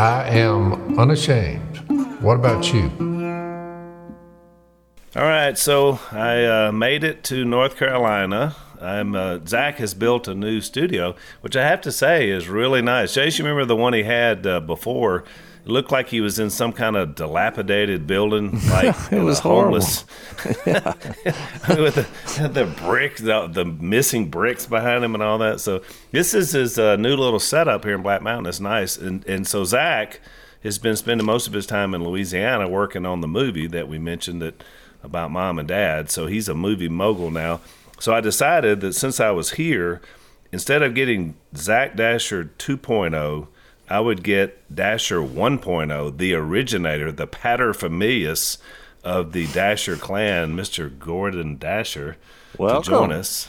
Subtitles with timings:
[0.00, 1.76] I am unashamed.
[2.22, 2.90] What about you?
[5.14, 8.56] All right, so I uh, made it to North Carolina.
[8.80, 12.80] I'm uh, Zach has built a new studio, which I have to say is really
[12.80, 13.12] nice.
[13.12, 15.24] Jase, you remember the one he had uh, before?
[15.64, 20.04] It looked like he was in some kind of dilapidated building, like it was homeless.
[20.44, 25.60] with the, the brick, the, the, missing bricks behind him, and all that.
[25.60, 28.46] So this is his uh, new little setup here in Black Mountain.
[28.46, 30.20] It's nice, and and so Zach
[30.62, 33.98] has been spending most of his time in Louisiana working on the movie that we
[33.98, 34.62] mentioned that
[35.02, 36.10] about mom and dad.
[36.10, 37.60] So he's a movie mogul now.
[37.98, 40.00] So I decided that since I was here,
[40.52, 43.48] instead of getting Zach Dasher 2.0,
[43.90, 48.58] I would get Dasher 1.0, the originator, the paterfamilias
[49.02, 50.96] of the Dasher clan, Mr.
[50.96, 52.16] Gordon Dasher,
[52.56, 52.82] Welcome.
[52.84, 53.48] to join us.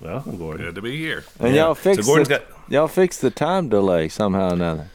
[0.00, 0.66] Welcome, Gordon.
[0.66, 1.24] Good to be here.
[1.38, 1.66] And Yeah.
[1.66, 4.88] y'all fixed So Gordon's the, got- y'all fixed the time delay somehow or another.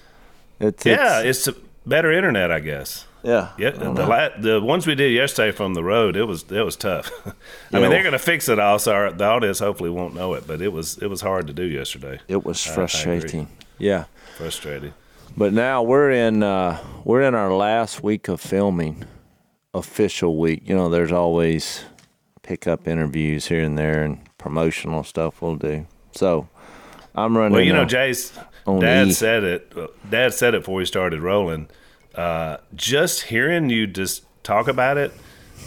[0.60, 3.06] It's, Yeah, it's, it's a better internet, I guess.
[3.24, 3.50] yeah.
[3.58, 6.76] Yeah, the la- the ones we did yesterday from the road, it was it was
[6.76, 7.10] tough.
[7.26, 7.32] I
[7.72, 7.80] Yeah.
[7.82, 10.46] mean, they're going to fix it all, so our, the audience hopefully won't know it,
[10.46, 12.20] but it was it was hard to do yesterday.
[12.28, 13.48] It was I- I frustrating.
[13.80, 14.04] yeah.
[14.38, 14.94] Frustrating.
[15.38, 19.06] But now we're in uh, we're in our last week of filming,
[19.74, 20.64] official week.
[20.66, 21.84] You know, there's always
[22.44, 25.86] pickup interviews here and there and promotional stuff we'll do.
[26.12, 26.50] So
[27.16, 27.54] I'm running.
[27.54, 29.12] Well, you know, Jase, Dad E.
[29.14, 29.74] said it.
[30.10, 31.70] Dad said it before we started rolling.
[32.14, 35.14] Uh, just hearing you just talk about it.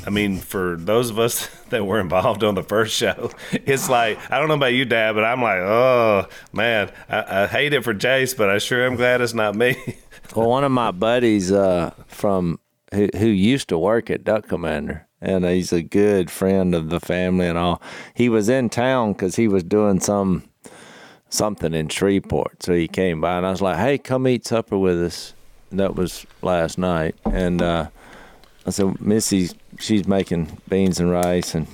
[0.06, 4.18] I mean, for those of us that were involved on the first show, it's like
[4.30, 7.84] I don't know about you, Dad, but I'm like, oh man, I, I hate it
[7.84, 9.76] for Jase, but I sure am glad it's not me.
[10.34, 12.58] Well, one of my buddies uh, from
[12.92, 16.98] who, who used to work at Duck Commander, and he's a good friend of the
[16.98, 17.80] family and all.
[18.14, 20.48] He was in town because he was doing some
[21.28, 24.78] something in Shreveport, so he came by, and I was like, "Hey, come eat supper
[24.78, 25.34] with us."
[25.70, 27.88] That was last night, and uh,
[28.66, 31.66] I said, "Missy's she's making beans and rice and."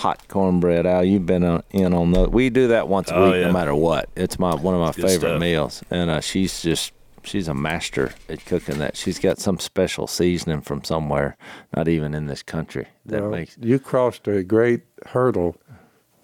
[0.00, 1.04] Hot cornbread, Al.
[1.06, 2.28] You've been on, in on those.
[2.28, 3.46] We do that once a Oh, week, yeah.
[3.46, 4.10] no matter what.
[4.14, 5.40] It's my one of my Good favorite stuff.
[5.40, 6.92] meals, and uh, she's just
[7.22, 8.98] she's a master at cooking that.
[8.98, 11.38] She's got some special seasoning from somewhere,
[11.74, 13.56] not even in this country, that Well, makes.
[13.58, 15.56] you crossed a great hurdle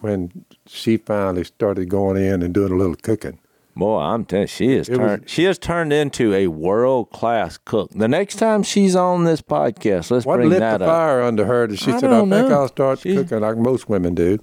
[0.01, 3.39] when she finally started going in and doing a little cooking.
[3.75, 7.91] Boy, I'm telling you, she was- turned she has turned into a world class cook.
[7.95, 11.47] The next time she's on this podcast, let's What bring lit that the fire under
[11.47, 12.49] her that she I said, "I think know.
[12.51, 14.39] I'll start She- cooking like most women do."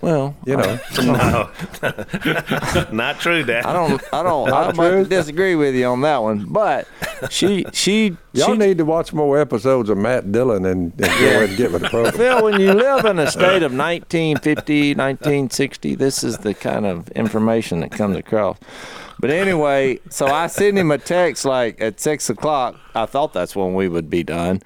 [0.00, 1.50] Well, You know, no,
[2.92, 3.64] not true, Dad.
[3.66, 5.04] I don't, I don't, I Not don't true?
[5.06, 6.44] disagree with you on that one.
[6.48, 6.86] But
[7.30, 11.04] she, she, y'all she, need to watch more episodes of Matt Dillon and, and go
[11.06, 12.14] ahead and get with the program.
[12.14, 17.08] Phil, when you live in a state of 1950, 1960, this is the kind of
[17.10, 18.56] information that comes across.
[19.18, 22.76] But anyway, so I sent him a text like at six o'clock.
[22.94, 24.62] I thought that's when we would be done.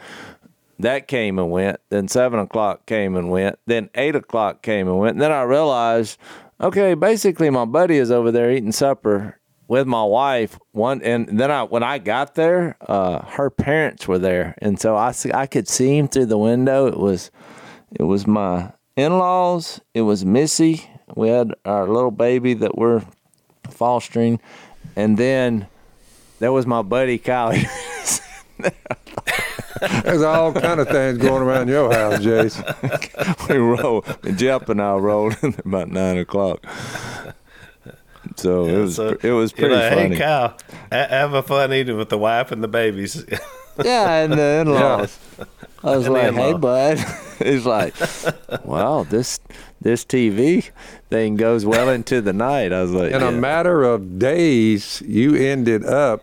[0.78, 1.80] That came and went.
[1.90, 3.58] Then seven o'clock came and went.
[3.66, 5.14] Then eight o'clock came and went.
[5.14, 6.18] And then I realized,
[6.60, 9.38] okay, basically my buddy is over there eating supper
[9.68, 10.58] with my wife.
[10.72, 14.96] One and then I when I got there, uh, her parents were there, and so
[14.96, 16.86] I I could see him through the window.
[16.86, 17.30] It was
[17.90, 19.80] it was my in-laws.
[19.94, 20.90] It was Missy.
[21.14, 23.02] We had our little baby that we're
[23.70, 24.40] fostering,
[24.96, 25.68] and then
[26.38, 27.66] there was my buddy Kylie.
[30.04, 32.62] There's all kind of things going around your house, Jase.
[33.48, 34.04] we rolled.
[34.36, 36.64] Jeff and I rolled in about nine o'clock.
[38.36, 40.14] So it was So, it was you're pretty like, funny.
[40.14, 40.56] Hey, Kyle,
[40.90, 43.24] ha- have a fun eating with the wife and the babies.
[43.82, 45.18] Yeah, and the in-laws.
[45.82, 46.98] I was And like, "Hey, bud."
[47.38, 47.94] He's like,
[48.66, 49.40] "Wow, this
[49.80, 50.68] this TV
[51.08, 55.34] thing goes well into the night." I was like, In a matter of days, you
[55.36, 56.22] ended up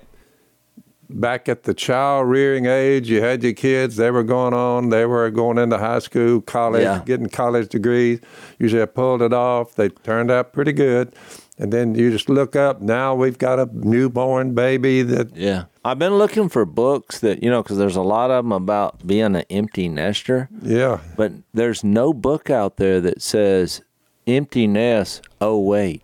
[1.09, 3.09] back at the child rearing age.
[3.09, 4.90] You had your kids; they were going on.
[4.90, 7.02] They were going into high school, college, Yeah.
[7.06, 8.20] getting college degrees.
[8.59, 9.75] You should have pulled it off.
[9.75, 11.14] They turned out pretty good.
[11.62, 12.80] And then you just look up.
[12.81, 15.66] Now we've got a newborn baby that Yeah.
[15.84, 19.06] I've been looking for books that, you know, because there's a lot of them about
[19.06, 21.00] being an empty nester, yeah.
[21.17, 23.82] but there's no book out there that says
[24.26, 26.02] empty nest, oh, wait.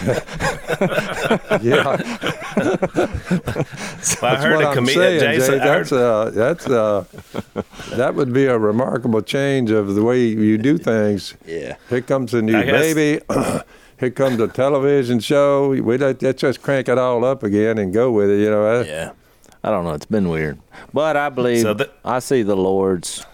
[1.62, 1.84] Yeah,
[2.56, 5.54] Well, I that's heard what a I'm comedian, saying, Jason.
[5.54, 5.58] Jay.
[5.58, 7.04] That's uh, that's uh,
[7.96, 11.34] that would be a remarkable change of the way you do things.
[11.46, 11.76] Yeah.
[11.88, 13.20] Here comes a new guess- baby.
[14.00, 15.68] Here comes a television show.
[15.68, 18.40] We let, let's just crank it all up again and go with it.
[18.40, 18.80] You know.
[18.80, 19.12] Yeah.
[19.62, 19.92] I don't know.
[19.92, 20.58] It's been weird.
[20.94, 23.26] But I believe So the- I see the Lord's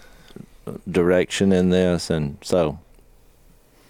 [0.91, 2.09] direction in this.
[2.09, 2.79] And so,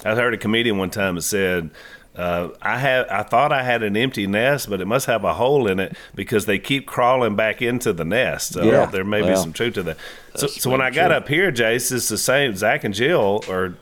[0.06, 1.72] I heard a comedian one time that said,
[2.18, 5.34] Uh, I had I thought I had an empty nest, but it must have a
[5.36, 8.54] hole in it because they keep crawling back into the nest.
[8.54, 8.88] So Yeah.
[8.88, 9.98] there may be some truth to that.
[10.36, 12.56] So, so when I got up here, Jase, it's the same.
[12.56, 13.75] Zach and Jill are.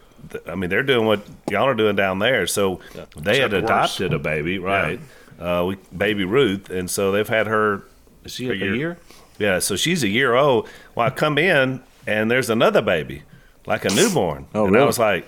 [0.48, 2.46] I mean, they're doing what y'all are doing down there.
[2.48, 2.82] So
[3.16, 3.64] they had Except worse.
[4.00, 5.00] adopted a baby, right?
[5.40, 7.84] Uh, we, baby Ruth, and so they've had her
[8.24, 8.98] Is she a year?
[9.38, 10.68] yeah, so she's a year old.
[10.96, 13.22] Well, I come in and there's another baby,
[13.68, 14.48] like a newborn.
[14.56, 15.26] Oh, and I was like,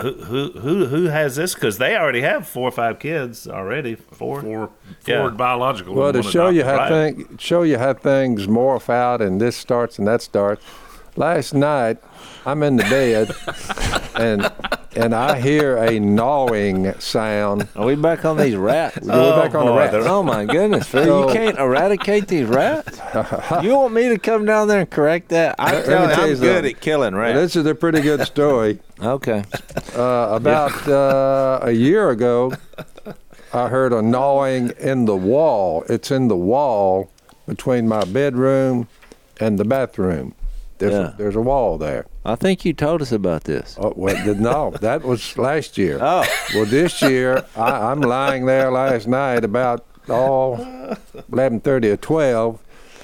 [0.00, 1.54] who who who who has this?
[1.54, 3.94] Because they already have four or five kids already.
[3.94, 4.40] Four.
[4.42, 4.70] Four, four
[5.06, 5.28] Yeah.
[5.30, 5.94] biological.
[5.94, 6.88] Well, to one show you how right.
[7.16, 10.64] thing, show you how things morph out, and this starts and that starts.
[11.16, 11.98] Last night,
[12.44, 13.30] I'm in the bed,
[14.16, 14.50] and
[14.96, 17.68] and I hear a gnawing sound.
[17.76, 18.98] Are we back on these rats?
[19.00, 19.08] We're
[19.40, 19.92] back on the boy, rat.
[19.92, 23.00] they're- Oh my goodness, So- you can't eradicate these rats.
[23.62, 25.54] You want me to come down there and correct that?
[25.58, 26.74] I Let- let tell me you, tell I'm good something.
[26.74, 27.38] at killing Well, rats.
[27.38, 28.80] this is a pretty good story.
[29.02, 29.42] Okay.
[29.96, 32.52] Uh, about uh, a year ago,
[33.52, 35.84] I heard a gnawing in the wall.
[35.88, 37.10] It's in the wall
[37.46, 38.86] between my bedroom
[39.40, 40.34] and the bathroom.
[40.78, 41.14] There's, Yeah.
[41.14, 42.06] a, there's a wall there.
[42.24, 43.76] I think you told us about this.
[43.80, 45.98] Oh, well, no, that was last year.
[46.00, 46.24] Oh.
[46.54, 50.56] Well, this year I, I'm lying there last night about all
[51.30, 52.60] 11:30 or 12.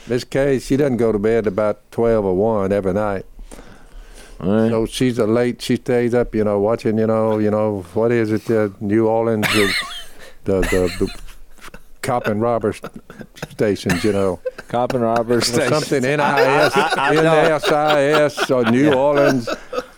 [0.08, 3.24] Miss Kay, she doesn't go to bed about 12 or 1 every night.
[4.40, 4.70] Right.
[4.70, 5.60] So she's a late.
[5.62, 8.46] She stays up, you know, watching, you know, you know, what is it?
[8.46, 9.72] The New Orleans, the
[10.44, 11.08] the, the, the
[12.02, 12.92] cop and robber st-
[13.50, 15.72] stations, you know, Cop and robber or station.
[15.72, 17.58] something NIS, I know.
[17.58, 19.48] NSIS, or New Orleans.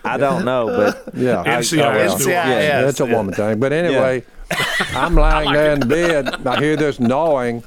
[0.04, 1.76] I don't know, but Yeah, NCIS.
[1.78, 2.26] well, NCIS.
[2.26, 3.60] yeah, that's a woman thing.
[3.60, 4.24] But anyway,
[4.94, 6.46] I'm lying there in the bed.
[6.46, 7.62] I hear this gnawing,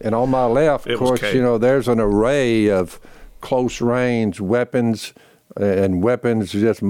[0.00, 1.34] and on my left, of was course, Kate.
[1.34, 2.98] you know, there's an array of
[3.40, 5.12] close range weapons
[5.56, 6.50] and weapons.
[6.52, 6.86] Just, I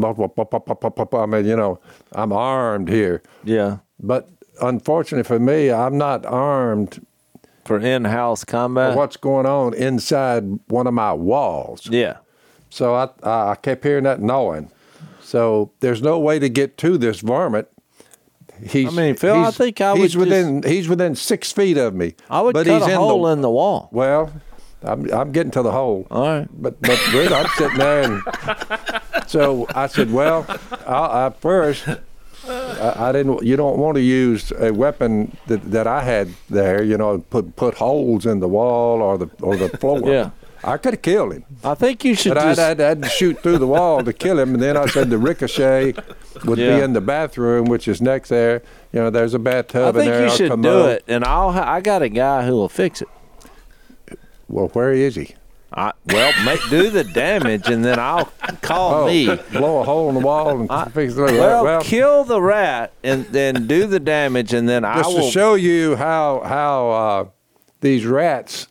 [1.27, 1.81] mean, you know,
[2.13, 3.23] I'm armed here.
[3.45, 4.29] yeah, But
[4.61, 7.05] unfortunately for me, I'm not armed
[7.65, 8.97] for in-house for combat.
[8.97, 11.87] what's going on inside one of my walls.
[11.87, 12.19] Yeah.
[12.71, 14.71] So I, I kept hearing that gnawing.
[15.23, 17.69] So there's no way to get to this varmint.
[18.65, 22.15] He's, I mean, Phil, I think I he's within he's within six feet of me.
[22.29, 23.89] I would but cut he's a in hole the, in the wall.
[23.93, 24.33] Well,
[24.83, 26.07] I'm I'm getting to the hole.
[26.11, 26.49] All right.
[26.51, 28.23] But but really, I'm sitting there, and
[29.29, 30.45] so I said, well,
[30.87, 31.87] I, I first.
[32.49, 33.43] I, I didn't.
[33.45, 36.83] You don't want to use a weapon that, that I had there.
[36.83, 40.01] You know, put put holes in the wall or the or the floor.
[40.13, 40.31] Yeah.
[40.65, 41.45] I could have killed him.
[41.63, 42.59] I think you should But just.
[42.59, 45.09] I'd, I'd, had to shoot through the wall to kill him, and then I said
[45.09, 45.95] the ricochet
[46.45, 46.79] would Yeah.
[46.79, 48.63] be in the bathroom, which is next there.
[48.93, 50.21] You know, there's a bathtub in think there.
[50.23, 50.91] you a should do commode.
[50.97, 51.51] it, and I'll.
[51.51, 53.09] I got a guy who will fix it.
[54.49, 55.37] Well, where is he?
[55.73, 58.33] I, well, make do the damage, and then I'll
[58.63, 59.27] call Oh, me.
[59.53, 61.21] blow a hole in the wall and I- fix it.
[61.21, 65.15] Well, well kill the rat, and then do the damage, and then I will.
[65.15, 67.25] just to show you how how uh,
[67.83, 68.69] these rats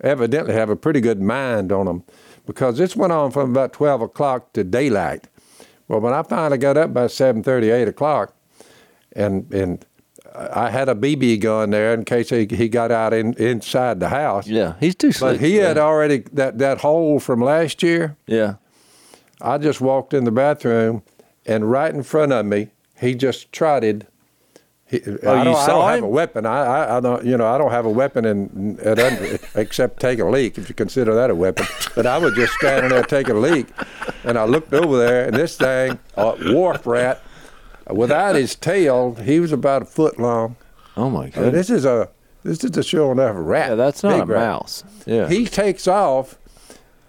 [0.00, 2.02] evidently have a pretty good mind on them,
[2.46, 5.28] because this went on from about twelve o'clock to daylight.
[5.86, 8.34] Well, when I finally got up by seven thirty, eight o'clock,
[9.14, 9.84] and and
[10.34, 14.08] I had a BB gun there in case he, he got out in, inside the
[14.08, 14.46] house.
[14.46, 15.38] yeah, he's too slick.
[15.38, 18.16] But he for had already that that hole from last year.
[18.26, 18.54] Yeah.
[19.40, 21.02] I just walked in the bathroom,
[21.44, 22.68] and right in front of me,
[22.98, 24.06] he just trotted.
[24.86, 26.46] He, Oh, I you don't, I saw don't have a weapon.
[26.46, 30.00] I, I, I don't, you know, I don't have a weapon in, at under, except
[30.00, 31.66] take a leak, if you consider that a weapon.
[31.96, 33.66] But I was just standing there taking a leak,
[34.22, 37.20] and I looked over there, and this thing, a wharf rat,
[37.90, 40.56] without his tail, he was about a foot long.
[40.96, 41.34] Oh my god!
[41.34, 41.68] goodness.
[41.68, 42.08] this is a
[42.42, 43.70] this is a sure enough rat.
[43.70, 44.40] Yeah, that's not a rat.
[44.40, 44.84] mouse.
[45.06, 45.28] Yeah.
[45.28, 46.36] He takes off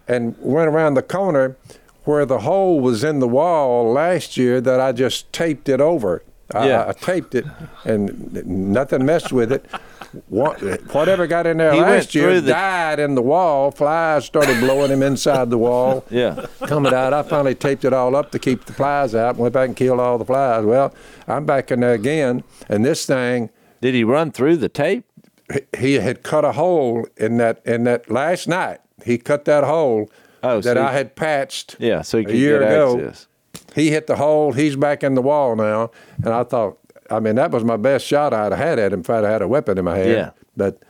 [0.08, 1.58] and went around the corner
[2.06, 6.24] where the hole was in the wall last year that I just taped it over.
[6.54, 6.86] I, Yeah.
[6.88, 7.46] I taped it
[7.86, 9.66] and nothing messed with it.
[10.30, 10.60] What-
[10.94, 13.72] Whatever got in there He last year the- died in the wall.
[13.72, 16.06] Flies started blowing him inside the wall.
[16.12, 16.46] yeah.
[16.68, 19.38] Coming out, I finally taped it all up to keep the flies out.
[19.38, 20.66] Went back and killed all the flies.
[20.66, 20.94] Well,
[21.28, 23.50] I'm back in there again, and this thing
[23.82, 25.06] Did he run through the tape?
[25.78, 28.80] he- had cut a hole in that in that last night.
[29.06, 30.10] He cut that hole
[30.44, 31.76] Oh, that so I had patched.
[31.80, 33.00] Yeah, so he a could year get ago.
[33.08, 33.28] access.
[33.74, 34.54] He hit the hole.
[34.54, 36.78] He's back in the wall now, and I thought,
[37.10, 39.42] I mean, that was my best shot I'd have had at him if I'd had
[39.42, 40.10] a weapon in my hand.
[40.10, 40.30] Yeah.
[40.56, 40.82] But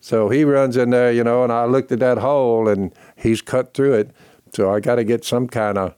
[0.00, 3.42] so he runs in there, you know, and I looked at that hole, and he's
[3.42, 4.10] cut through it.
[4.52, 5.94] So I got to get some kind of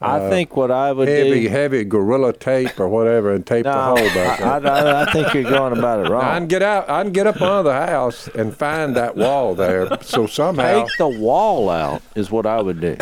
[0.00, 1.48] I uh, think what I would heavy, do.
[1.48, 4.40] heavy gorilla tape or whatever, and tape the hole back.
[4.40, 4.58] I.
[4.58, 6.22] I, I think you're going about it wrong.
[6.22, 6.40] I wrong.
[6.40, 6.90] can get out.
[6.90, 10.02] I can get up under the house and find that wall there.
[10.02, 12.96] So somehow, Take the wall out is what I would do.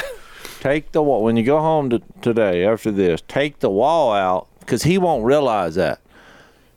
[0.62, 3.20] Take the wall when you go home to, today after this.
[3.26, 5.98] Take the wall out because he won't realize that.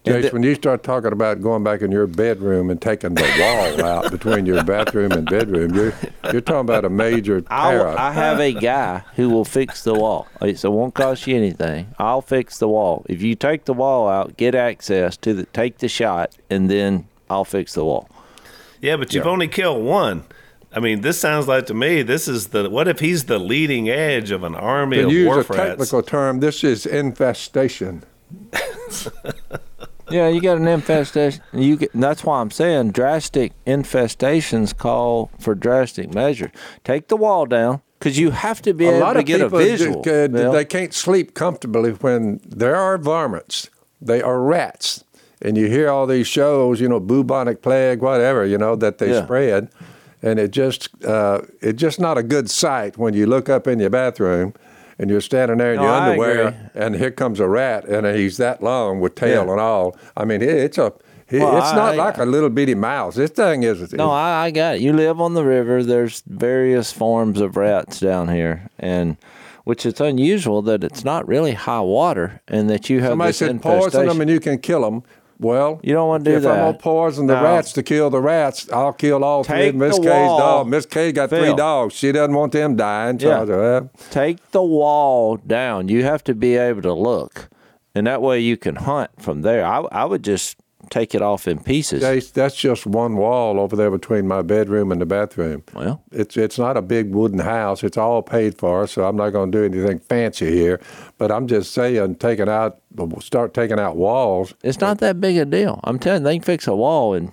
[0.05, 3.21] Jace, the- when you start talking about going back in your bedroom and taking the
[3.79, 5.93] wall out between your bathroom and bedroom, you're
[6.31, 9.93] you're talking about a major I'll, tear I have a guy who will fix the
[9.93, 10.27] wall.
[10.41, 11.93] It's- It won't cost you anything.
[11.99, 13.05] I'll fix the wall.
[13.07, 17.07] If you take the wall out, get access to the, take the shot, and then
[17.29, 18.09] I'll fix the wall.
[18.81, 19.31] Yeah, but you've Yeah.
[19.31, 20.23] only killed one.
[20.75, 23.89] I mean, this sounds like to me this is the what if he's the leading
[23.89, 28.03] edge of an army To of use a wharf technical term, this is infestation.
[30.11, 31.41] Yeah, you got an infestation.
[31.51, 36.51] You get, that's why I'm saying drastic infestations call for drastic measures.
[36.83, 39.41] Take the wall down because you have to be a able lot to of get
[39.41, 40.03] a people visual.
[40.03, 43.71] just, they can't sleep comfortably when there are varmints.
[43.99, 45.03] They are rats,
[45.41, 49.09] and you hear all these shows, you know, bubonic plague, whatever, you know, that they
[49.09, 49.23] Yeah.
[49.23, 49.69] spread,
[50.21, 53.79] and it just uh, it's just not a good sight when you look up in
[53.79, 54.53] your bathroom.
[54.97, 58.07] And you're standing there in No, your I underwear, and here comes a rat, and
[58.07, 59.51] he's that long with tail Yeah.
[59.51, 59.97] and all.
[60.15, 60.93] I mean, it's a,
[61.27, 63.15] it- Well, it's not I- like a little bitty mouse.
[63.15, 63.91] This thing is.
[63.91, 64.81] No, I, I got it.
[64.81, 65.83] You live on the river.
[65.83, 69.17] There's various forms of rats down here, and
[69.65, 73.37] which is unusual that it's not really high water and that you have Somebody this
[73.39, 74.07] said poison infestation.
[74.07, 75.03] them and you can kill them.
[75.39, 77.43] Well, You don't wanna do if I'm gonna poison the No.
[77.43, 80.69] rats to kill the rats, I'll kill all three Take of Miss Kay's dogs.
[80.69, 81.93] Miss Kay got three dogs.
[81.93, 83.19] She doesn't want them dying.
[83.19, 83.41] So Yeah.
[83.41, 85.89] I said, well, Take the wall down.
[85.89, 87.49] You have to be able to look,
[87.93, 89.65] and that way you can hunt from there.
[89.65, 90.57] I, I would just
[90.89, 92.01] take it off in pieces.
[92.01, 95.63] Jase, that's just one wall over there between my bedroom and the bathroom.
[95.73, 97.83] Well, It's it's not a big wooden house.
[97.83, 100.79] It's all paid for, so I'm not going to do anything fancy here.
[101.17, 102.79] But I'm just saying, taking out,
[103.19, 104.53] start taking out walls.
[104.63, 105.79] it's not that big a deal.
[105.83, 107.31] I'm telling you, they can fix a wall in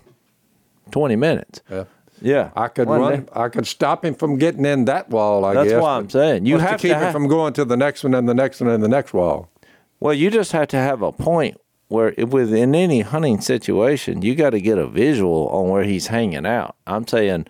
[0.90, 1.60] 20 minutes.
[1.70, 1.84] Yeah.
[2.24, 3.24] Yeah, I could run.
[3.24, 3.28] day.
[3.32, 5.44] I could stop him from getting in that wall.
[5.44, 5.62] I guess.
[5.62, 5.82] That's guess.
[5.82, 6.46] what I'm saying.
[6.46, 8.60] You have to to keep him from going to the next one and the next
[8.60, 9.50] one and the next wall.
[9.98, 11.60] Well, you just have to have a point
[11.92, 16.46] where, within any hunting situation, you got to get a visual on where he's hanging
[16.46, 16.74] out.
[16.86, 17.46] I'm saying,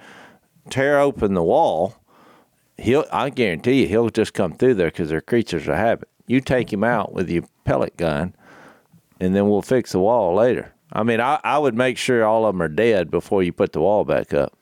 [0.69, 1.95] tear open the wall.
[2.79, 6.09] He'll, I guarantee you, he'll just come through there because they're creatures of habit.
[6.27, 8.35] You take him out with your pellet gun,
[9.21, 10.73] and then we'll fix the wall later.
[10.93, 13.73] I mean, I, I would make sure all of them are dead before you put
[13.73, 14.53] the wall back up.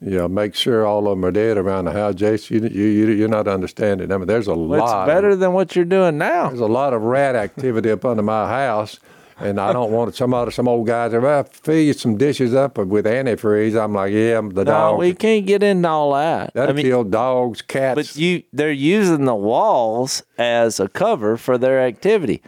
[0.00, 2.14] Yeah, make sure all of them are dead around the house.
[2.14, 4.12] Jase, you, you, you, you're not understanding.
[4.12, 5.08] I mean, there's a Well, lot.
[5.08, 6.48] it's better than what you're doing now.
[6.48, 8.98] There's a lot of rat activity up under my house,
[9.38, 11.12] and I don't want some other some old guys.
[11.12, 14.66] If I fill you some dishes up with antifreeze, I'm like, yeah, I'm the dog.
[14.66, 15.00] No, dogs.
[15.00, 16.48] we can't get into all that.
[16.48, 17.96] I That'll mean, kill dogs, cats.
[17.96, 22.42] But you they're using the walls as a cover for their activity.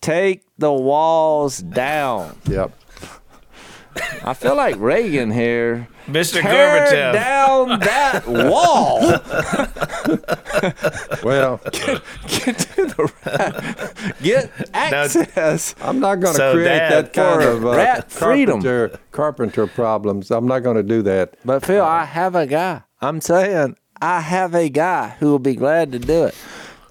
[0.00, 2.36] Take the walls down.
[2.46, 2.72] yep.
[4.24, 5.88] I feel like Reagan here.
[6.06, 6.42] Mr.
[6.42, 7.12] Tear Gorbachev.
[7.14, 9.00] down that wall.
[11.24, 14.14] Well, Get get, to the rat.
[14.22, 15.74] Get access.
[15.80, 18.62] I'm not going to So, create Dad, that kind for of uh, rat freedom.
[18.62, 20.30] carpenter, carpenter problems.
[20.30, 21.34] I'm not going to do that.
[21.44, 22.82] But Phil, I have a guy.
[23.00, 26.34] I'm saying I have a guy who will be glad to do it.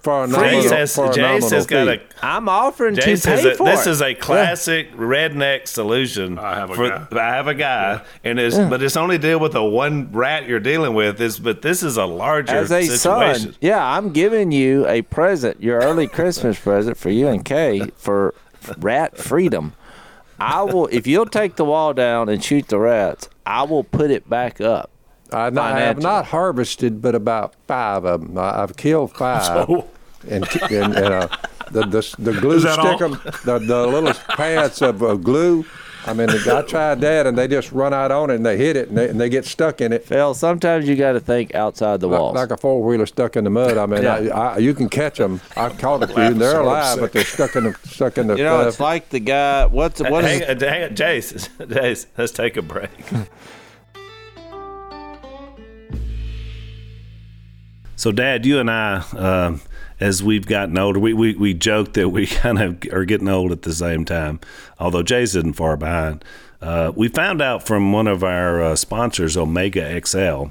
[0.04, 2.04] For a Jase nominal, has, for a Jase nominal has got fee.
[2.20, 3.90] a I'm offering Jase to has pay a, for this it.
[3.90, 6.38] is a classic redneck solution.
[6.38, 7.06] I have a for, guy.
[7.10, 10.60] I have a guy, and it's but it's only deal with the one rat you're
[10.60, 11.22] dealing with.
[11.22, 13.52] Is but this is a larger as a situation.
[13.52, 17.86] son, yeah, I'm giving you a present, your early Christmas present for you and Kay
[17.96, 18.34] for
[18.76, 19.72] rat freedom.
[20.38, 24.10] I will, if you'll take the wall down and shoot the rats, I will put
[24.10, 24.90] it back up.
[25.32, 28.38] I, I have not harvested, but about five of them.
[28.38, 29.68] I, I've killed five,
[30.28, 31.28] and and, and uh,
[31.70, 32.96] the, the the glue that all?
[32.96, 35.64] stick 'em, the the little pads of uh, glue.
[36.06, 38.76] I mean, I tried that, and they just run out on it, and they hit
[38.76, 40.04] it, and they, and they get stuck in it.
[40.04, 42.34] Phil, sometimes you got to think outside the Like, walls.
[42.36, 43.78] like a four wheeler stuck in the mud.
[43.78, 44.16] I mean, Yeah.
[44.34, 45.40] I, I, you can catch them.
[45.56, 48.36] I've caught a few, and they're alive, but they're stuck in the stuck in the.
[48.36, 49.64] you know, uh, it's like the guy.
[49.64, 50.62] What's what hang, is?
[50.62, 52.90] on, hang on, Jase, Jase, let's take a break.
[57.96, 59.60] so, Dad, you and I, um,
[60.04, 63.50] as we've gotten older, we, we, we joke that we kind of are getting old
[63.52, 64.38] at the same time,
[64.78, 66.22] although Jase isn't far behind.
[66.60, 70.46] Uh, we found out from one of our uh, sponsors, Omega XL,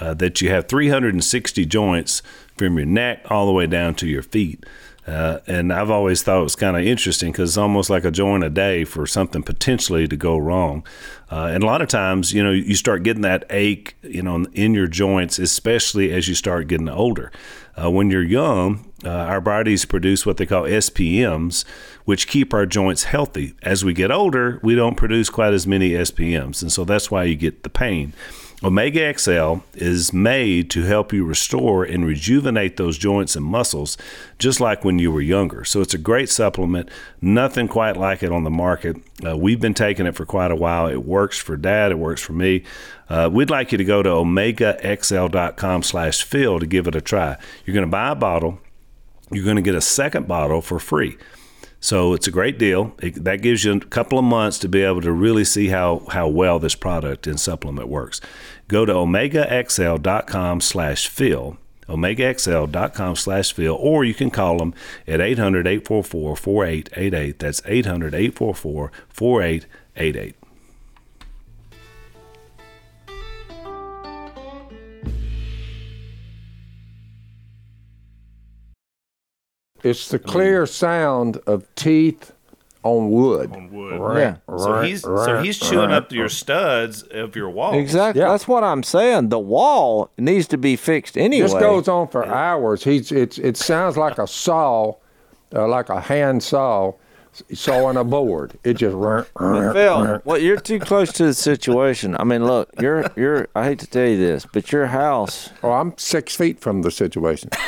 [0.00, 2.22] uh, that you have 360 joints
[2.56, 4.66] from your neck all the way down to your feet.
[5.06, 8.10] Uh, and I've always thought it was kind of interesting because it's almost like a
[8.10, 10.84] joint a day for something potentially to go wrong.
[11.30, 14.44] Uh, and a lot of times, you know, you start getting that ache, you know,
[14.52, 17.32] in your joints, especially as you start getting older.
[17.74, 21.64] Uh, when you're young, uh, our bodies produce what they call SPMs,
[22.04, 23.54] which keep our joints healthy.
[23.62, 26.62] As we get older, we don't produce quite as many SPMs.
[26.62, 28.12] And so that's why you get the pain.
[28.60, 33.96] Omega XL is made to help you restore and rejuvenate those joints and muscles,
[34.40, 35.64] just like when you were younger.
[35.64, 36.90] So it's a great supplement.
[37.20, 38.96] Nothing quite like it on the market.
[39.24, 40.88] Uh, we've been taking it for quite a while.
[40.88, 41.92] It works for dad.
[41.92, 42.64] It works for me.
[43.08, 47.36] Uh, we'd like you to go to omegaxl.com slash phil to give it a try.
[47.64, 48.58] You're going to buy a bottle.
[49.30, 51.16] You're going to get a second bottle for free.
[51.80, 52.92] So it's a great deal.
[53.00, 56.06] It, that gives you a couple of months to be able to really see how,
[56.10, 58.20] how well this product and supplement works.
[58.66, 61.56] Go to omegaxl.com slash Phil,
[61.88, 64.74] omegaxl.com slash Phil, or you can call them
[65.06, 67.38] at 800-844-4888.
[67.38, 70.34] That's 800-844-4888.
[79.82, 82.32] It's the clear sound of teeth
[82.82, 83.52] on wood.
[83.52, 84.18] On wood.
[84.18, 84.36] Yeah.
[84.56, 87.74] So he's so he's chewing up your studs of your wall.
[87.74, 88.22] Exactly.
[88.22, 88.28] Yeah.
[88.28, 89.28] That's what I'm saying.
[89.28, 91.42] The wall needs to be fixed anyway.
[91.48, 92.84] This goes on for hours.
[92.84, 94.94] He's it's it sounds like a saw,
[95.54, 96.92] uh, like a hand saw,
[97.54, 98.58] sawing a board.
[98.64, 102.16] It just Phil, well, you're too close to the situation.
[102.18, 103.48] I mean, look, you're you're.
[103.54, 105.50] I hate to tell you this, but your house.
[105.62, 107.50] Oh, I'm six feet from the situation.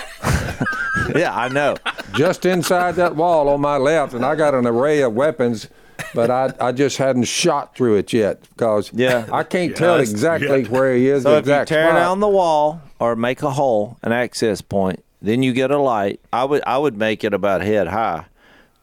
[1.14, 1.76] Yeah, I know.
[2.14, 5.68] just inside that wall on my left, and I got an array of weapons,
[6.14, 9.26] but I, I just hadn't shot through it yet because Yeah.
[9.32, 10.68] I can't tell exactly yeah.
[10.68, 11.24] where he is.
[11.24, 11.94] So the if you tear spot.
[11.98, 16.20] down the wall or make a hole, an access point, then you get a light.
[16.32, 18.26] I would I would make it about head high.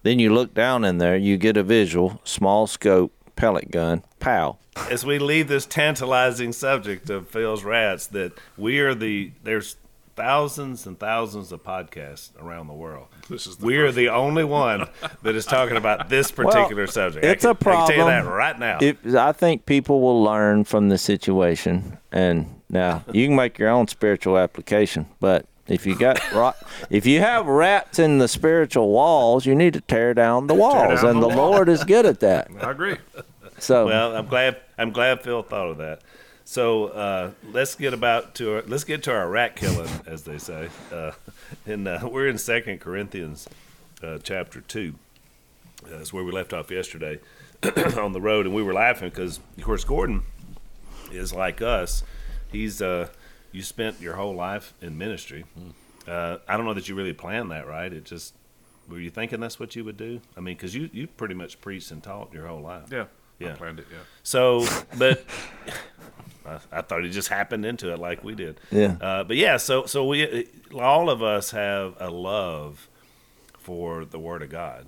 [0.03, 4.57] Then you look down in there, you get a visual, small scope, pellet gun, pow.
[4.89, 9.75] As we leave this tantalizing subject of Phil's rats, that we are the there's
[10.17, 13.07] thousands and thousands of podcasts around the world.
[13.29, 14.87] This is the we are the only one
[15.21, 17.23] that is talking about this particular subject.
[17.23, 18.79] it's a can, I can tell you that right now.
[18.81, 23.69] If I think people will learn from the situation, and now you can make your
[23.69, 25.05] own spiritual application.
[25.19, 26.53] But if you got ro-
[26.89, 31.01] if you have rats in the spiritual walls, you need to tear down the walls,
[31.01, 31.51] down and the the wall.
[31.51, 32.49] Lord is good at that.
[32.61, 32.97] I agree.
[33.59, 34.57] So Well, I'm glad.
[34.77, 36.01] I'm glad Phil thought of that.
[36.45, 40.37] So uh, let's get about to our, let's get to our rat killing, as they
[40.37, 40.69] say.
[40.93, 41.11] Uh,
[41.65, 43.49] and uh, we're in Second Corinthians,
[44.01, 44.93] uh, chapter two.
[45.85, 47.19] Uh, That's where we left off yesterday
[47.97, 50.23] on the road, and we were laughing because, of course, Gordon
[51.11, 52.03] is like us.
[52.51, 53.09] He's uh,
[53.57, 55.43] you spent your whole life in ministry.
[56.07, 57.91] Uh, I don't know that you really planned that, right?
[57.91, 58.35] It just
[58.87, 60.21] were you thinking that's what you would do?
[60.37, 62.83] I mean, because you you pretty much preached and taught your whole life.
[62.91, 63.05] Yeah.
[63.39, 63.53] Yeah.
[63.53, 63.97] I planned it, yeah.
[64.23, 64.65] So,
[64.97, 65.23] but
[66.45, 68.59] I, I thought it just happened into it like we did.
[68.71, 68.95] Yeah.
[69.01, 72.87] Uh, but yeah, so so we all of us have a love
[73.57, 74.85] for the Word of God,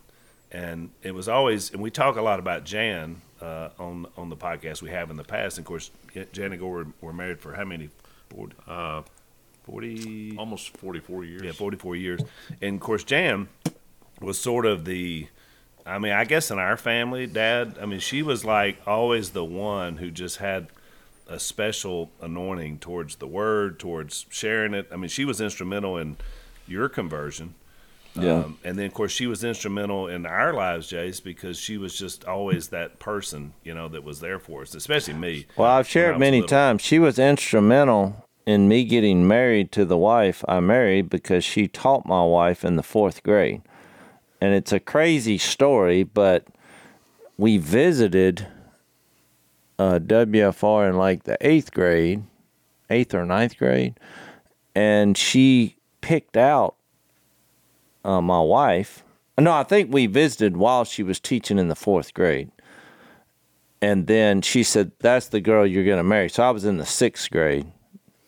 [0.51, 4.37] and it was always and we talk a lot about Jan uh, on on the
[4.37, 5.57] podcast we have in the past.
[5.57, 5.89] And of course,
[6.31, 7.89] Jan and Gore were, were married for how many?
[8.29, 9.01] 40, Uh,
[9.65, 11.41] 40 almost 44 years.
[11.43, 12.21] yeah, 44 years.
[12.61, 13.47] And of course, Jan
[14.21, 15.27] was sort of the,
[15.85, 19.43] I mean, I guess in our family, Dad, I mean, she was like always the
[19.45, 20.67] one who just had
[21.27, 24.87] a special anointing towards the word, towards sharing it.
[24.91, 26.17] I mean, she was instrumental in
[26.67, 27.53] your conversion.
[28.21, 28.33] Yeah.
[28.39, 31.97] Um, and then, of course, she was instrumental in our lives, Jace, because she was
[31.97, 35.45] just always that person, you know, that was there for us, especially me.
[35.55, 36.49] Well, I've shared many little.
[36.49, 36.81] times.
[36.81, 42.05] She was instrumental in me getting married to the wife I married because she taught
[42.05, 43.61] my wife in the fourth grade.
[44.41, 46.47] And it's a crazy story, but
[47.37, 48.47] we visited
[49.77, 52.23] uh, WFR in like the eighth grade,
[52.89, 53.99] eighth or ninth grade,
[54.75, 56.75] and she picked out
[58.03, 59.03] uh, my wife.
[59.37, 62.51] No, I think we visited while she was teaching in the fourth grade
[63.81, 66.85] and then she said, "That's the girl you're gonna marry." So I was in the
[66.85, 67.67] sixth grade,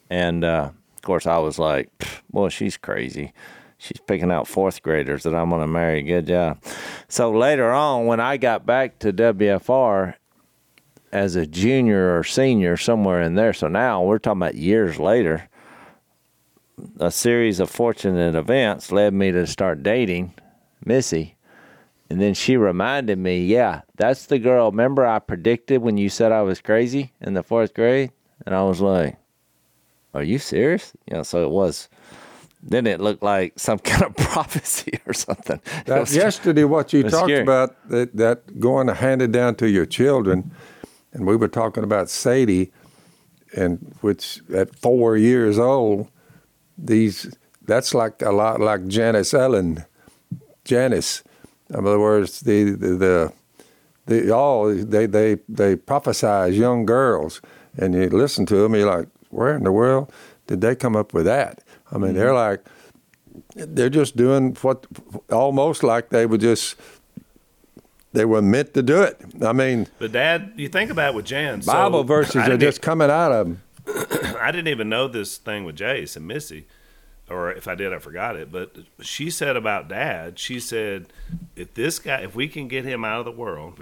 [0.10, 3.34] and uh, of course I was like, "Pff, "Well, she's crazy.
[3.78, 6.64] She's picking out fourth graders that I'm gonna marry." Good job.
[7.08, 10.16] So later on, when I got back to WFR
[11.12, 15.50] as a junior or senior, somewhere in there, so now we're talking about years later.
[17.00, 20.34] A series of fortunate events led me to start dating
[20.86, 21.36] Missy.
[22.10, 24.70] And then she reminded me, yeah, that's the girl.
[24.72, 28.12] Remember, I predicted when you said I was crazy in the fourth grade?
[28.46, 29.18] And I was like,
[30.14, 30.92] are you serious?
[31.10, 31.88] You know, so it was.
[32.64, 35.62] Then it looked like some kind of prophecy or something.
[35.86, 37.42] That, was- yesterday, what you talked scary.
[37.42, 40.52] about that, that going to hand it down to your children,
[41.14, 42.72] and we were talking about Sadie,
[43.56, 46.10] and which at four years old,
[46.84, 47.34] these
[47.66, 49.86] that's like a lot like Janice Ellen,
[50.66, 51.24] Janice.
[51.70, 53.34] In other words, the the, the
[54.06, 57.42] the all they they they prophesy as young girls,
[57.78, 60.12] and you listen to them, you're like, where in the world
[60.48, 61.64] did they come up with that?
[61.92, 62.62] I mean, they're mm-hmm.
[63.56, 64.86] like, they're just doing what
[65.32, 66.76] almost like they were just
[68.14, 69.22] they were meant to do it.
[69.42, 71.62] I mean, But Dad, you think about it with Jan.
[71.62, 73.62] so Bible verses I are just coming out of them.
[73.88, 76.68] I didn't even know this thing with Jace and Missy,
[77.30, 78.52] or if I did, I forgot it.
[78.52, 81.08] But she said about Dad, she said,
[81.56, 83.80] if this guy, if we can get him out of the world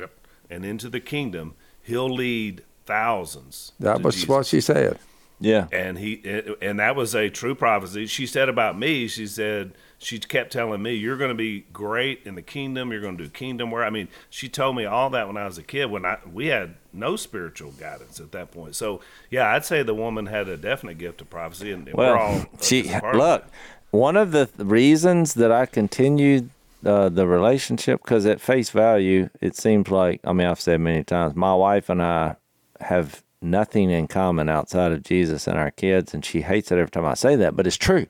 [0.50, 3.72] and into the kingdom, he'll lead thousands.
[3.80, 4.30] That was Jesus.
[4.30, 5.00] what she said.
[5.42, 5.68] Yeah.
[5.72, 6.22] and he
[6.62, 8.08] and that was a true prophecy.
[8.08, 9.08] She said about me.
[9.08, 12.92] She said she kept telling me, "You're going to be great in the kingdom.
[12.92, 15.46] You're going to do kingdom work." I mean, she told me all that when I
[15.46, 15.92] was a kid.
[15.92, 18.76] When I we had no spiritual guidance at that point.
[18.76, 22.18] So yeah, I'd say the woman had a definite gift of prophecy, and, and we're
[22.18, 23.46] all Well, she just a part of look.
[23.92, 26.50] One of the th- reasons that I continued
[26.86, 31.04] uh, the relationship, because at face value, it seems like I mean I've said many
[31.04, 32.36] times, my wife and I
[32.80, 36.90] have nothing in common outside of Jesus and our kids, and she hates it every
[36.90, 38.08] time I say that, but it's true.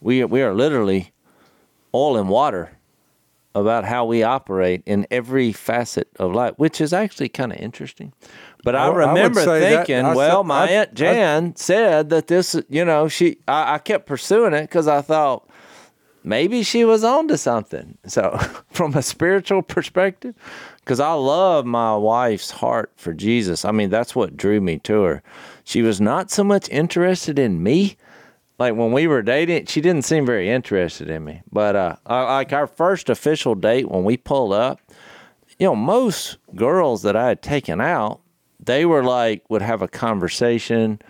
[0.00, 1.12] We we are literally
[1.94, 2.72] oil and water
[3.54, 8.12] about how we operate in every facet of life, which is actually kind of interesting.
[8.62, 12.10] But I, I I remember that- thinking, I well, said- my I- aunt Jan said
[12.10, 13.38] that this, you know, she.
[13.48, 15.48] I, I kept pursuing it because I thought
[16.22, 17.98] maybe she was onto something.
[18.06, 18.38] So,
[18.70, 20.34] from a spiritual perspective,
[20.84, 23.64] because I love my wife's heart for Jesus.
[23.64, 25.22] I mean, that's what drew me to her.
[25.64, 27.96] She was not so much interested in me.
[28.60, 31.40] Like when we were dating, she didn't seem very interested in me.
[31.50, 34.82] But uh, like our first official date when we pulled up,
[35.58, 38.20] you know, most girls that I had taken out,
[38.62, 41.00] they were like would have a conversation.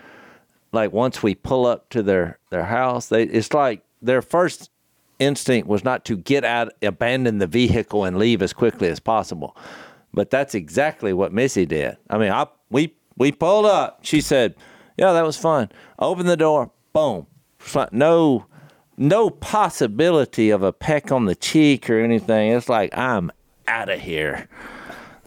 [0.72, 4.70] Like once we pull up to their their house, they it's like their first
[5.18, 9.56] instinct was not to get out, abandon the vehicle, and leave as quickly as possible.
[10.14, 11.96] But that's exactly what Missy did.
[12.08, 13.98] I mean, I we we pulled up.
[14.02, 14.54] She said,
[14.96, 16.70] "Yeah, that was fun." Open the door.
[16.92, 17.26] Boom.
[17.60, 17.88] Fun.
[17.92, 18.46] No,
[18.96, 22.52] no possibility of a peck on the cheek or anything.
[22.52, 23.30] It's like I'm
[23.68, 24.48] out of here.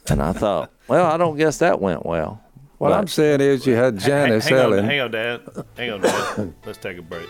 [0.10, 2.42] And I thought, well, I don't guess that went well.
[2.80, 4.86] What But- I'm saying is, you had Hang- Janice hang, on, Ellen.
[4.86, 5.42] hang on, Dad.
[5.78, 6.54] Hang on, Dad.
[6.66, 7.30] Let's take a break.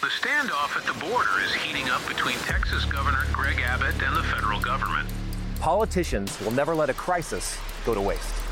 [0.00, 4.22] The standoff at the border is heating up between Texas Governor Greg Abbott and the
[4.24, 5.08] federal government.
[5.60, 8.32] Politicians will never let a crisis go to waste.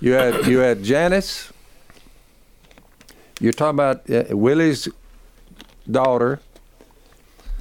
[0.00, 1.52] You had you had Janice.
[3.40, 4.88] You're talking about uh, Willie's
[5.90, 6.40] daughter,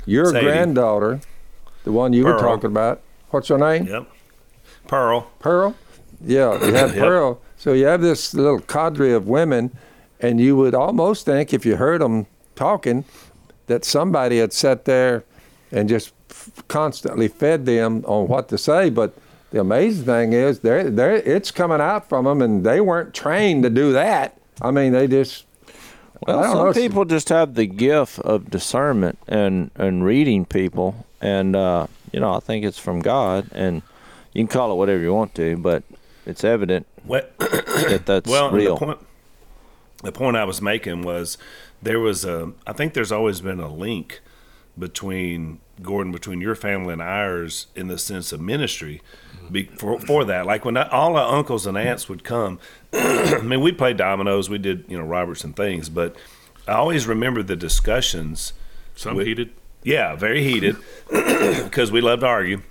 [0.05, 0.45] your Sadie.
[0.45, 1.21] granddaughter,
[1.83, 3.01] the one you were talking about.
[3.29, 3.87] What's her name?
[3.87, 4.07] Yep.
[4.87, 5.29] Pearl.
[5.39, 5.75] Pearl.
[6.25, 6.97] Yeah, you had Yep.
[6.97, 7.41] Pearl.
[7.57, 9.71] So you have this little cadre of women,
[10.19, 12.25] and you would almost think if you heard them
[12.55, 13.05] talking
[13.67, 15.23] that somebody had sat there
[15.71, 18.89] and just f- constantly fed them on what to say.
[18.89, 19.13] But
[19.51, 23.63] the amazing thing is, they're, they're, it's coming out from them, and they weren't trained
[23.63, 24.37] to do that.
[24.61, 25.45] I mean, they just.
[26.27, 26.73] Well, some know.
[26.73, 32.33] people just have the gift of discernment and and reading people, and uh, you know,
[32.33, 33.81] I think it's from God, and
[34.33, 35.83] you can call it whatever you want to, but
[36.25, 37.37] it's evident What?
[37.39, 38.75] that that's well, real.
[38.75, 38.99] The point,
[40.03, 41.37] the point I was making was
[41.81, 42.51] there was a.
[42.67, 44.19] I think there's always been a link
[44.77, 49.01] between Gordon, between your family and ours, in the sense of ministry.
[49.51, 52.59] Be, for, for that, like when I, all our uncles and aunts would come,
[52.93, 56.15] I mean, we played dominoes, we did you know Robertson things, but
[56.67, 58.53] I always remember the discussions.
[58.95, 59.51] Some with- heated.
[59.81, 60.75] Yeah, very heated,
[61.09, 62.61] because we love to argue.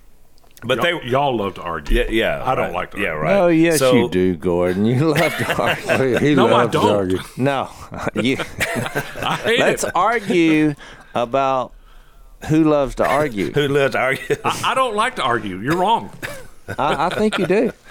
[0.62, 1.96] But Y'all, they, y'all love to argue.
[1.98, 2.74] yeah, yeah, I don't right.
[2.74, 2.98] like to.
[3.00, 3.22] Yeah, argue.
[3.22, 3.36] right.
[3.36, 4.84] Oh yes, So- you do, Gordon.
[4.84, 6.18] You love to argue.
[6.18, 6.90] He No, loves to don't.
[6.90, 7.18] argue.
[7.38, 7.70] no,
[8.14, 8.36] you.
[8.60, 9.92] I hate Let's it.
[9.94, 10.74] argue
[11.14, 11.72] about
[12.48, 13.52] who loves to argue.
[13.52, 14.36] Who loves to argue?
[14.44, 15.58] I, I don't like to argue.
[15.60, 16.10] You're wrong.
[16.78, 17.72] I, I think you do.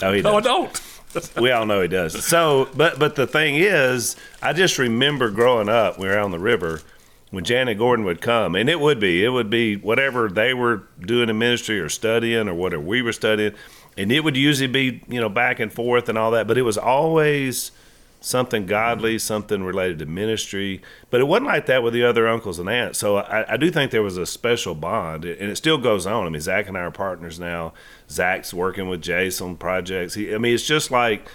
[0.00, 0.80] No, he No, I don't.
[1.40, 2.24] we all know he does.
[2.24, 6.38] So, but but the thing is, I just remember growing up, we were on the
[6.38, 6.82] river
[7.30, 10.84] when Janet Gordon would come, and it would be it would be whatever they were
[11.00, 13.54] doing in ministry or studying or whatever we were studying,
[13.96, 16.62] and it would usually be you know back and forth and all that, but it
[16.62, 17.72] was always
[18.20, 20.82] something godly, something related to ministry.
[21.10, 22.98] But it wasn't like that with the other uncles and aunts.
[22.98, 26.26] So I, I, do think there was a special bond, and it still goes on.
[26.26, 27.72] I mean, Zach and I are partners now.
[28.10, 30.14] Zach's working with Jason on projects.
[30.14, 31.28] He, I mean, it's just like,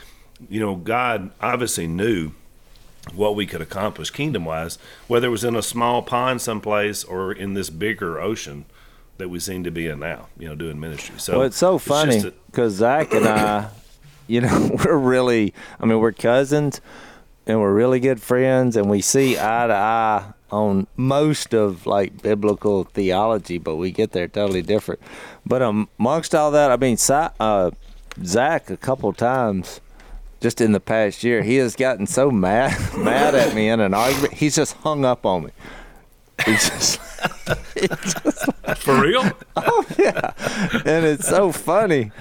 [0.49, 2.31] you know, God obviously knew
[3.13, 7.31] what we could accomplish kingdom wise, whether it was in a small pond someplace or
[7.31, 8.65] in this bigger ocean
[9.17, 11.15] that we seem to be in now, you know, doing ministry.
[11.19, 13.69] So well, it's so funny because Zach and I,
[14.27, 16.81] you know, we're really, I mean, we're cousins
[17.45, 22.21] and we're really good friends and we see eye to eye on most of like
[22.21, 25.01] biblical theology, but we get there totally different.
[25.45, 26.97] But amongst all that, I mean,
[27.39, 27.71] uh,
[28.23, 29.81] Zach a couple times
[30.43, 33.93] just in the past year, he has gotten so mad mad at me in an
[33.93, 34.33] argument.
[34.33, 35.51] He's just hung up on me.
[36.45, 36.99] He's just,
[37.73, 39.31] he's just for real.
[39.55, 40.33] Oh yeah,
[40.85, 42.11] and it's so funny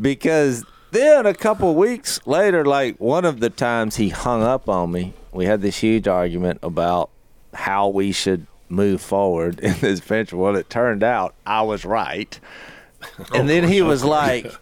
[0.00, 0.64] because
[0.96, 5.12] then a couple weeks later, like one of the times he hung up on me,
[5.32, 7.10] we had this huge argument about
[7.54, 10.36] how we should move forward in this venture.
[10.36, 12.38] Well, it turned out I was right.
[13.32, 14.52] And then he was oh, like,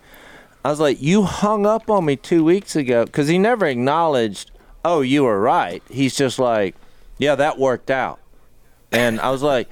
[0.65, 4.51] I was like, you hung up on me two weeks ago because he never acknowledged,
[4.85, 5.83] oh, you were right.
[5.89, 6.75] He's just like,
[7.19, 8.19] yeah, that worked out.
[8.93, 9.69] And I was like,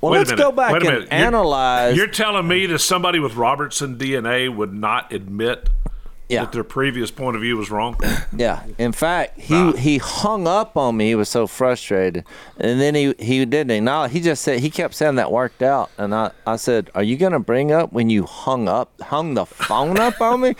[0.00, 1.96] well, Wait let's go back and you're, analyze.
[1.96, 5.70] You're telling me that somebody with Robertson DNA would not admit
[6.32, 6.44] yeah.
[6.44, 7.96] that their previous point of view was wrong.
[8.34, 8.62] Yeah.
[8.78, 9.72] In fact, he nah.
[9.72, 11.08] he hung up on me.
[11.08, 12.24] He was so frustrated,
[12.56, 14.12] and then he he didn't acknowledge.
[14.12, 17.16] He just said he kept saying that worked out, and I I said, "Are you
[17.18, 20.54] gonna bring up when you hung up hung the phone up on me?"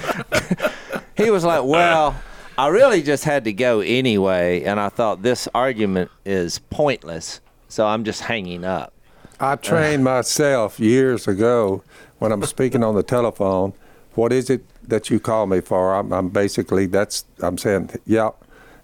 [1.17, 2.15] he was like, "Well."
[2.59, 7.87] I really just had to go anyway, and I thought this argument is pointless, so
[7.87, 8.93] I'm just hanging up.
[9.41, 11.83] I trained myself years ago
[12.19, 13.73] when I'm speaking on the telephone.
[14.15, 15.95] What is it that you call me for.
[15.95, 18.31] I'm, I'm basically that's I'm saying yeah,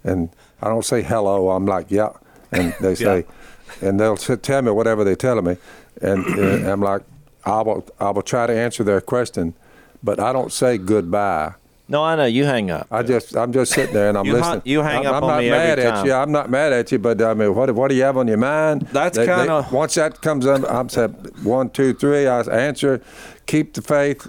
[0.03, 0.29] and
[0.61, 1.51] I don't say hello.
[1.51, 2.11] I'm like yeah,
[2.51, 3.25] and they say,
[3.81, 3.89] yeah.
[3.89, 5.57] and they'll tell me whatever they're telling me,
[6.01, 6.25] and,
[6.67, 7.03] I'm like
[7.45, 9.53] I will I will try to answer their question,
[10.03, 11.53] but I don't say goodbye.
[11.91, 12.85] No, I know you hang up.
[12.91, 14.61] I just I'm just sitting there and I'm you listening.
[14.63, 16.05] you hang I'm, up I'm not mad at time.
[16.05, 16.13] you.
[16.13, 18.37] I'm not mad at you, but I mean, what what do you have on your
[18.37, 18.83] mind?
[18.91, 20.71] That's kind of once that comes up.
[20.71, 22.27] I'm saying one, two, three.
[22.27, 23.01] I answer,
[23.47, 24.27] keep the faith,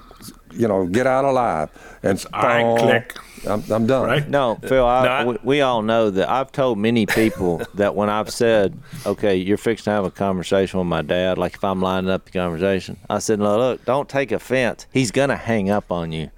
[0.52, 1.70] you know, get out alive.
[2.02, 3.16] And I click.
[3.46, 4.06] I'm, I'm done.
[4.06, 4.28] Right?
[4.28, 7.94] No, Phil, I, no, I, we, we, all know that I've told many people that
[7.94, 11.64] when I've said, okay, you're fixing to have a conversation with my dad, like if
[11.64, 14.86] I'm lining up the conversation, I said, no, look, don't take offense.
[14.92, 16.30] He's going to hang up on you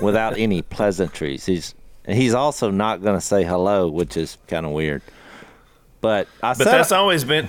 [0.00, 1.44] without any pleasantries.
[1.44, 1.74] He's
[2.06, 5.02] he's also not going to say hello, which is kind of weird.
[6.00, 7.48] But I but that's always been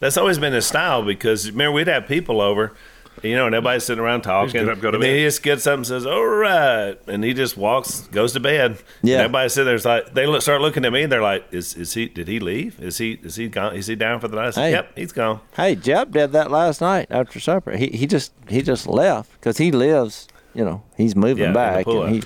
[0.00, 2.74] that's always been his style because remember we'd have people over
[3.22, 4.68] you know, and everybody's sitting around talking.
[4.68, 8.02] Up, and then he just gets up and says, "All right," and he just walks,
[8.08, 8.78] goes to bed.
[9.02, 9.14] Yeah.
[9.14, 11.06] And everybody sitting there's like they look, start looking at me.
[11.06, 12.06] They're like, "Is is he?
[12.06, 12.80] Did he leave?
[12.80, 13.18] Is he?
[13.22, 13.74] Is he gone?
[13.74, 14.72] Is he down for the night?" Hey.
[14.72, 17.76] "Yep, he's gone." Hey, Jeb did that last night after supper.
[17.76, 20.28] He he just he just left because he lives.
[20.54, 22.22] You know, he's moving yeah, back, and he.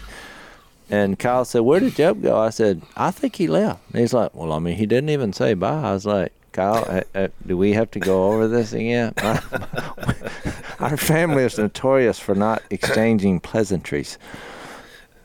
[0.93, 4.13] And Kyle said, "Where did Jeb go?" I said, "I think he left." And he's
[4.13, 7.29] like, "Well, I mean, he didn't even say bye." I was like, Kyle, uh, uh,
[7.47, 9.15] do we have to go over this again?
[10.81, 14.19] Our family is notorious for not exchanging pleasantries.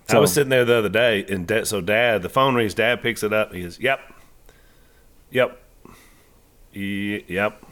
[0.07, 2.75] So, I was sitting there the other day, and so Dad, the phone rings.
[2.75, 3.51] Dad picks it up.
[3.53, 3.99] He goes, "Yep,
[5.31, 5.59] yep,
[6.73, 7.63] yep."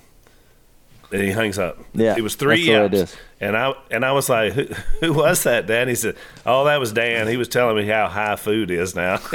[1.11, 1.77] And he hangs up.
[1.93, 4.63] Yeah, it was three yeps, and I and I was like, who,
[5.01, 7.27] "Who was that, Dad?" he said, "Oh, that was Dan.
[7.27, 9.19] He was telling me how high food is now."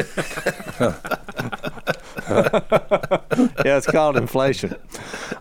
[3.64, 4.74] yeah, it's called inflation.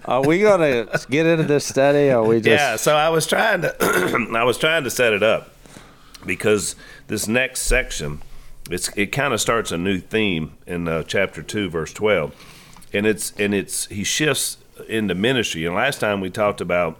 [0.03, 2.47] Are we going to get into this study, or we just?
[2.47, 2.75] Yeah.
[2.75, 3.73] So I was trying to,
[4.35, 5.49] I was trying to set it up
[6.25, 6.75] because
[7.07, 8.21] this next section,
[8.69, 12.35] it's it kind of starts a new theme in uh, chapter two, verse twelve,
[12.91, 14.57] and it's and it's he shifts
[14.89, 15.65] into ministry.
[15.65, 16.99] And last time we talked about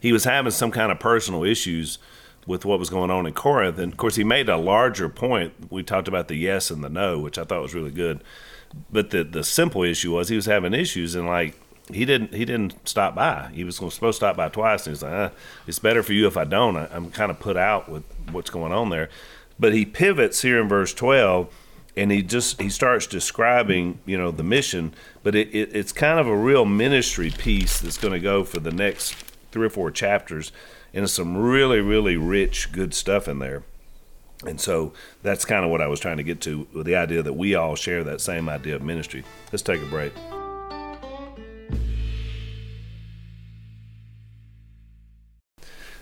[0.00, 1.98] he was having some kind of personal issues
[2.46, 3.78] with what was going on in Corinth.
[3.78, 5.52] And of course, he made a larger point.
[5.70, 8.22] We talked about the yes and the no, which I thought was really good
[8.90, 11.58] but the the simple issue was he was having issues and like
[11.90, 13.50] he didn't he didn't stop by.
[13.52, 15.28] He was supposed to stop by twice, and he's like, eh,
[15.66, 18.50] "It's better for you if I don't." I, am kind of put out with what's
[18.50, 19.08] going on there.
[19.58, 21.52] But he pivots here in verse 12,
[21.96, 26.20] and he just he starts describing you know the mission, but it, it it's kind
[26.20, 29.14] of a real ministry piece that's going to go for the next
[29.52, 30.52] three or four chapters,
[30.92, 33.62] and some really really rich good stuff in there.
[34.46, 37.22] And so that's kind of what I was trying to get to with the idea
[37.22, 39.24] that we all share that same idea of ministry.
[39.50, 40.12] Let's take a break.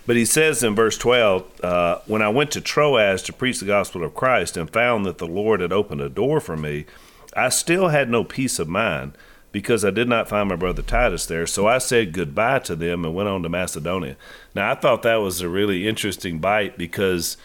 [0.05, 3.65] But he says in verse 12, uh, When I went to Troas to preach the
[3.65, 6.85] gospel of Christ and found that the Lord had opened a door for me,
[7.35, 9.13] I still had no peace of mind
[9.57, 11.47] because I did not find my brother Titus there.
[11.47, 14.15] So I said goodbye to them and went on to Macedonia.
[14.53, 17.37] Now, I thought that was a really interesting bite because,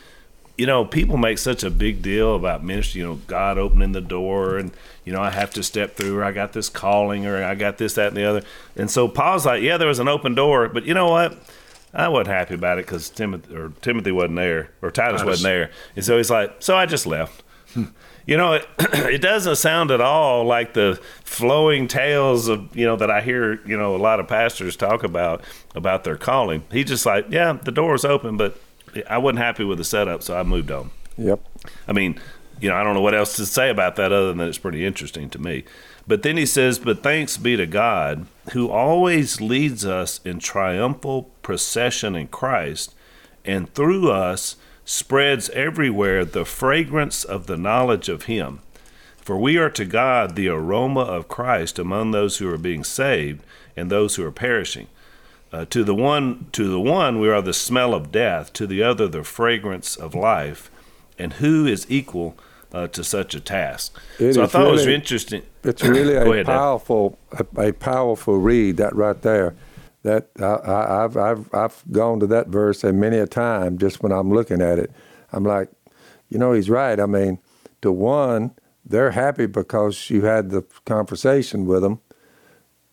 [0.59, 4.03] you know, people make such a big deal about ministry, you know, God opening the
[4.03, 4.73] door and,
[5.07, 7.79] you know, I have to step through or I got this calling or I got
[7.79, 8.43] this, that, and the other.
[8.77, 11.39] And so Paul's like, yeah, there was an open door, but you know what?
[11.95, 15.45] I wasn't happy about it because Timothy or Timothy wasn't there or Titus, Titus wasn't
[15.45, 17.43] there, and so he's like, so I just left.
[18.27, 22.97] you know, it it doesn't sound at all like the flowing tales of you know
[22.97, 25.43] that I hear you know a lot of pastors talk about
[25.75, 26.65] about their calling.
[26.71, 28.59] He just like, yeah, the door's open, but
[29.09, 30.91] I wasn't happy with the setup, so I moved on.
[31.17, 31.41] Yep.
[31.89, 32.21] I mean,
[32.61, 34.85] you know, I don't know what else to say about that other than it's pretty
[34.85, 35.65] interesting to me.
[36.07, 41.31] But then he says, But thanks be to God, who always leads us in triumphal
[41.43, 42.95] procession in Christ,
[43.45, 48.61] and through us spreads everywhere the fragrance of the knowledge of Him.
[49.17, 53.45] For we are to God the aroma of Christ among those who are being saved
[53.77, 54.89] and those who are perishing.
[55.53, 58.83] Uh, to the one, to the one, we are the smell of death; to the
[58.83, 60.71] other, the fragrance of life.
[61.19, 62.37] And who is equal
[62.73, 64.01] uh, to such a task?
[64.19, 65.43] It so I thought really, it was interesting.
[65.63, 69.55] It's really a ahead, powerful, a, a, powerful read that right there.
[70.03, 74.11] That I, have I've I've gone to that verse and many a time just when
[74.11, 74.91] I'm looking at it,
[75.33, 75.69] I'm like,
[76.29, 76.99] you know, he's right.
[76.99, 77.39] I mean,
[77.83, 78.53] to one,
[78.85, 82.01] they're happy because you had the conversation with them,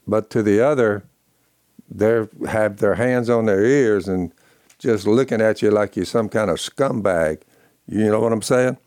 [0.07, 1.03] but to the other,
[1.89, 4.31] they have their hands on their ears and
[4.77, 7.41] just looking at you like you're some kind of scumbag.
[7.87, 8.77] You know what I'm saying?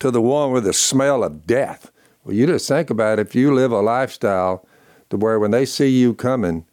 [0.00, 1.92] To the one with the smell of death
[2.28, 3.26] well, you just think about it.
[3.26, 4.68] If you live a lifestyle
[5.08, 6.66] to where when they see you coming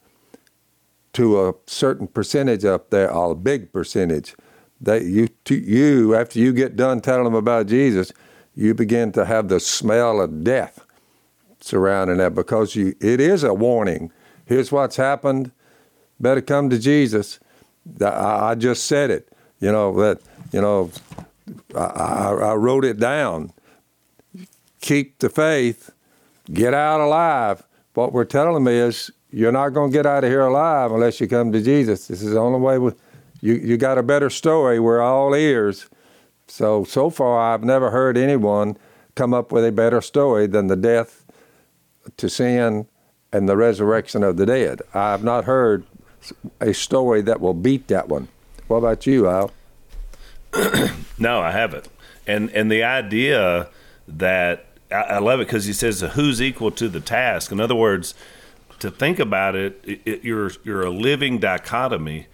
[1.15, 4.35] to a certain percentage up there, a big percentage,
[4.81, 8.11] that you to you after you get done telling them about Jesus,
[8.53, 10.85] you begin to have the smell of death
[11.61, 14.11] surrounding that because you it is a warning.
[14.45, 15.51] Here's what's happened.
[16.19, 17.39] Better come to Jesus.
[18.01, 19.29] I, I just said it.
[19.59, 20.21] You know that.
[20.51, 20.91] You know,
[21.75, 23.51] I, I wrote it down
[24.85, 25.89] keep the faith,
[26.53, 27.65] get out alive.
[27.95, 31.19] What we're telling them is you're not going to get out of here alive unless
[31.19, 32.07] you come to Jesus.
[32.07, 32.77] This is the only way.
[32.77, 32.91] We,
[33.41, 34.79] you you got a better story.
[34.79, 35.89] We're all ears.
[36.47, 38.77] So so far, I've never heard anyone
[39.13, 41.25] come up with a better story than the death
[42.15, 42.87] to sin
[43.33, 44.81] and the resurrection of the dead.
[44.93, 45.85] I've not heard
[46.61, 48.29] a story that will beat that one.
[48.67, 49.51] What about you, Al?
[51.19, 51.89] no, I haven't.
[52.25, 53.67] And and the idea
[54.07, 57.51] that I, I love it because he says who's equal to the task.
[57.51, 58.13] In other words,
[58.85, 62.27] to think about it, it, it you're you're a living dichotomy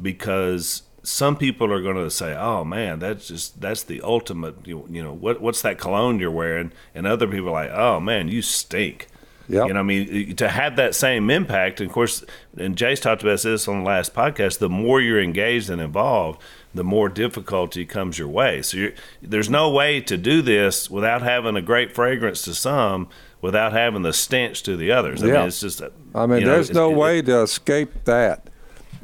[0.00, 4.86] because some people are going to say, "Oh man, that's just that's the ultimate." You,
[4.90, 6.72] you know, what what's that cologne you're wearing?
[6.94, 9.08] And other people are like, "Oh man, you stink."
[9.48, 9.68] Yep.
[9.68, 12.24] You know, I mean, to have that same impact, and of course,
[12.56, 14.58] and Jase talked about this on the last podcast.
[14.58, 16.42] The more you're engaged and involved,
[16.74, 18.60] the more difficulty comes your way.
[18.62, 18.88] So
[19.22, 23.08] there's no way to do this without having a great fragrance to some,
[23.40, 25.22] without having the stench to the others.
[25.22, 25.32] I yeah.
[25.38, 25.80] mean, it's just.
[25.80, 28.48] A, I mean, you know, there's no it, way to escape that.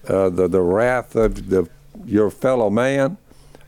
[0.08, 1.68] Uh, the the wrath of the
[2.04, 3.18] your fellow man.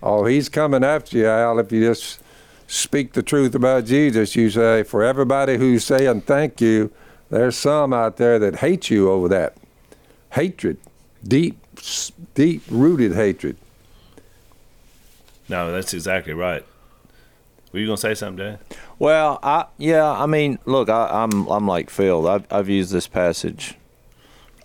[0.03, 1.59] Oh, he's coming after you, Al.
[1.59, 2.21] If you just
[2.67, 6.93] speak the truth about Jesus, you say, for everybody who's saying thank you,
[7.31, 9.57] there's some out there that hate you over that
[10.33, 10.79] hatred,
[11.23, 11.57] deep,
[12.35, 13.57] deep rooted hatred.
[15.49, 16.65] No, that's exactly right.
[17.75, 18.77] Were you gonna say something, Jay?
[19.01, 22.29] Well, I yeah, I mean, look, I, I'm I'm like Phil.
[22.29, 23.75] I've I've used this passage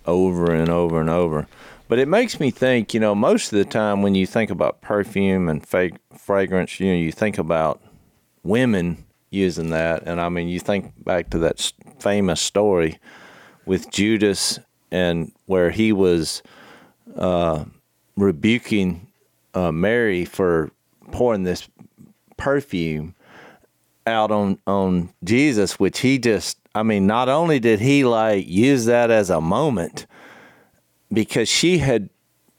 [0.06, 1.48] over and over and over,
[1.88, 2.94] but it makes me think.
[2.94, 6.86] You know, most of the time when you think about perfume and fake fragrance, you
[6.86, 7.82] know, you think about
[8.44, 13.00] women using that, and I mean, you think back to that famous story
[13.66, 14.60] with Judas
[14.92, 16.44] and where he was
[17.16, 17.64] uh,
[18.16, 19.08] rebuking
[19.52, 20.70] uh, Mary for
[21.10, 21.68] pouring this
[22.40, 23.14] perfume
[24.06, 28.86] out on on Jesus, which he just I mean, not only did he like use
[28.86, 30.06] that as a moment,
[31.12, 32.10] because she had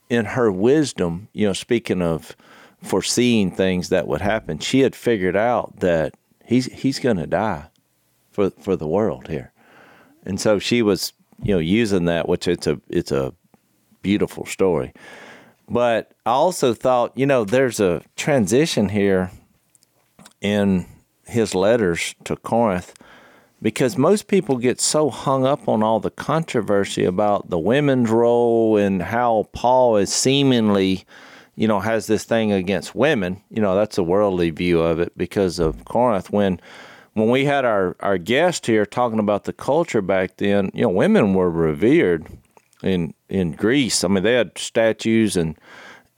[0.10, 2.36] in her wisdom, you know, speaking of
[2.82, 6.14] foreseeing things that would happen, she had figured out that
[6.46, 7.66] he's he's gonna die
[8.32, 9.52] for for the world here.
[10.24, 13.34] And so she was, you know, using that, which it's a it's a
[14.02, 14.94] beautiful story.
[15.70, 19.32] But I also thought, you know, there's a transition here
[20.42, 20.86] in
[21.26, 22.94] his letters to Corinth
[23.62, 28.76] because most people get so hung up on all the controversy about the women's role
[28.76, 31.06] and how Paul is seemingly,
[31.56, 33.42] you know, has this thing against women.
[33.50, 36.32] You know, that's a worldly view of it because of Corinth.
[36.32, 36.60] When
[37.14, 40.89] when we had our, our guest here talking about the culture back then, you know,
[40.89, 42.26] women were revered
[42.82, 44.04] in in Greece.
[44.04, 45.56] I mean, they had statues, and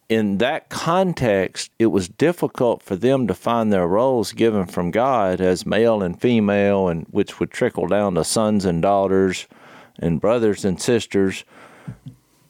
[0.09, 5.41] in that context, it was difficult for them to find their roles given from God
[5.41, 9.47] as male and female, and which would trickle down to sons and daughters,
[9.99, 11.43] and brothers and sisters.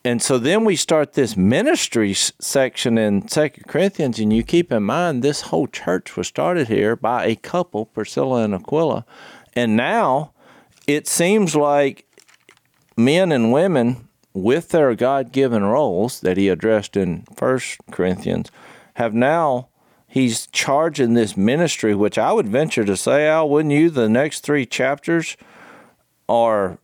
[0.05, 4.83] And so then we start this ministry section in Second Corinthians, and you keep in
[4.83, 9.05] mind this whole church was started here by a couple, Priscilla and Aquila,
[9.55, 10.33] and now
[10.87, 12.05] it seems like
[12.97, 18.51] men and women with their God-given roles that he addressed in First Corinthians
[18.95, 19.69] have now
[20.07, 23.89] he's charging this ministry, which I would venture to say, Al, wouldn't you?
[23.89, 25.37] The next three chapters
[26.27, 26.77] are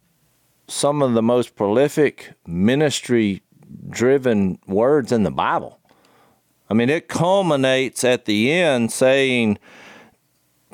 [0.68, 3.42] some of the most prolific ministry
[3.90, 5.80] driven words in the Bible.
[6.70, 9.58] I mean, it culminates at the end saying,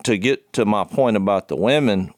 [0.04, 2.14] to get to my point about the women,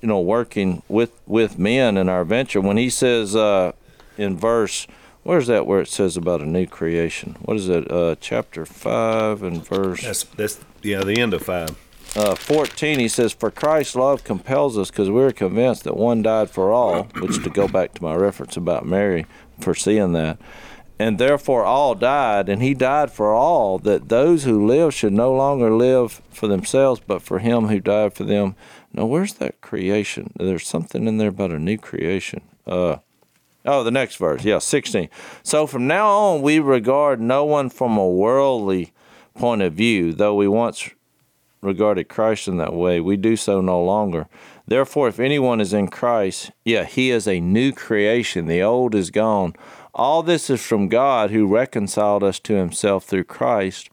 [0.00, 2.60] you know, working with with men in our venture.
[2.60, 3.72] When he says uh,
[4.16, 4.86] in verse,
[5.22, 7.36] where's that where it says about a new creation?
[7.42, 7.90] What is it?
[7.90, 10.02] Uh, chapter five and verse.
[10.02, 11.76] That's that's yeah, the end of five.
[12.16, 16.48] Uh, 14, he says, For Christ's love compels us because we're convinced that one died
[16.48, 19.26] for all, which to go back to my reference about Mary
[19.58, 20.38] for seeing that.
[20.96, 25.32] And therefore all died, and he died for all, that those who live should no
[25.34, 28.54] longer live for themselves, but for him who died for them.
[28.92, 30.32] Now, where's that creation?
[30.36, 32.42] There's something in there about a new creation.
[32.64, 32.98] Uh,
[33.64, 34.44] oh, the next verse.
[34.44, 35.08] Yeah, 16.
[35.42, 38.92] So from now on, we regard no one from a worldly
[39.34, 40.90] point of view, though we once
[41.64, 44.28] regarded Christ in that way, we do so no longer.
[44.66, 48.46] Therefore, if anyone is in Christ, yeah, he is a new creation.
[48.46, 49.54] The old is gone.
[49.94, 53.90] All this is from God who reconciled us to himself through Christ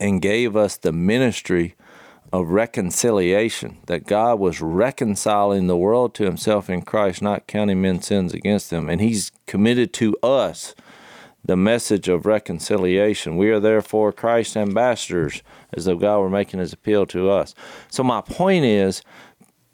[0.00, 1.74] and gave us the ministry
[2.32, 8.06] of reconciliation, that God was reconciling the world to himself in Christ, not counting men's
[8.06, 8.88] sins against them.
[8.88, 10.74] And he's committed to us
[11.44, 13.36] the message of reconciliation.
[13.36, 17.54] We are therefore Christ's ambassadors, as though God were making his appeal to us.
[17.90, 19.02] So my point is,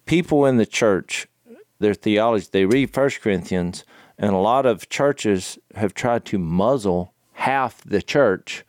[0.06, 1.28] people in the church,
[1.78, 3.84] their theology, they read First Corinthians,
[4.18, 8.64] and a lot of churches have tried to muzzle half the church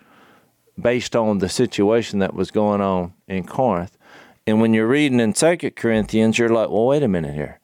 [0.81, 3.97] based on the situation that was going on in Corinth.
[4.47, 7.59] And when you're reading in Second Corinthians, you're like, well, wait a minute here.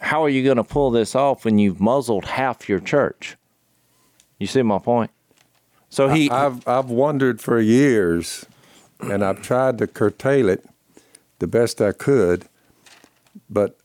[0.00, 3.36] How are you going to pull this off when you've muzzled half your church?
[4.38, 5.10] You see my point?
[5.90, 8.44] So he, I've I've wondered for years,
[9.00, 10.66] and I've tried to curtail it
[11.38, 12.44] the best I could,
[13.48, 13.78] but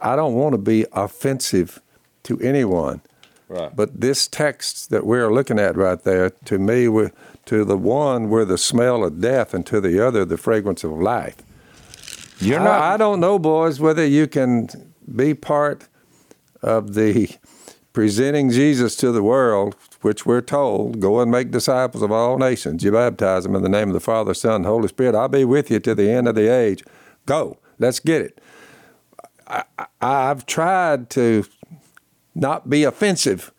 [0.00, 1.82] I don't want to be offensive
[2.24, 3.00] to anyone.
[3.48, 3.74] Right.
[3.74, 7.10] But this text that we're looking at right there, to me,
[7.48, 10.92] to the one were the smell of death, and to the other the fragrance of
[10.92, 11.36] life.
[12.40, 12.80] You're not.
[12.80, 14.68] I, I don't know, boys, whether you can
[15.14, 15.88] be part
[16.62, 17.36] of the
[17.92, 22.84] presenting Jesus to the world which we're told, go and make disciples of all nations.
[22.84, 25.14] You baptize them in the name of the Father, Son, and Holy Spirit.
[25.14, 26.84] I'll be with you to the end of the age.
[27.26, 27.58] Go.
[27.78, 28.40] Let's get it.
[29.48, 29.64] I,
[30.00, 31.44] have tried to
[32.34, 33.52] not be offensive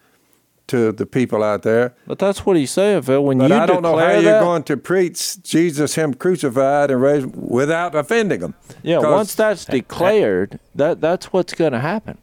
[0.70, 1.96] to the people out there.
[2.08, 3.24] But that's what he's saying, Phil.
[3.24, 6.92] When but you I don't know how that, you're going to preach Jesus, Him crucified
[6.92, 8.56] and raised without offending them.
[8.84, 12.18] Yeah, once that's declared, that that's what's going to happen.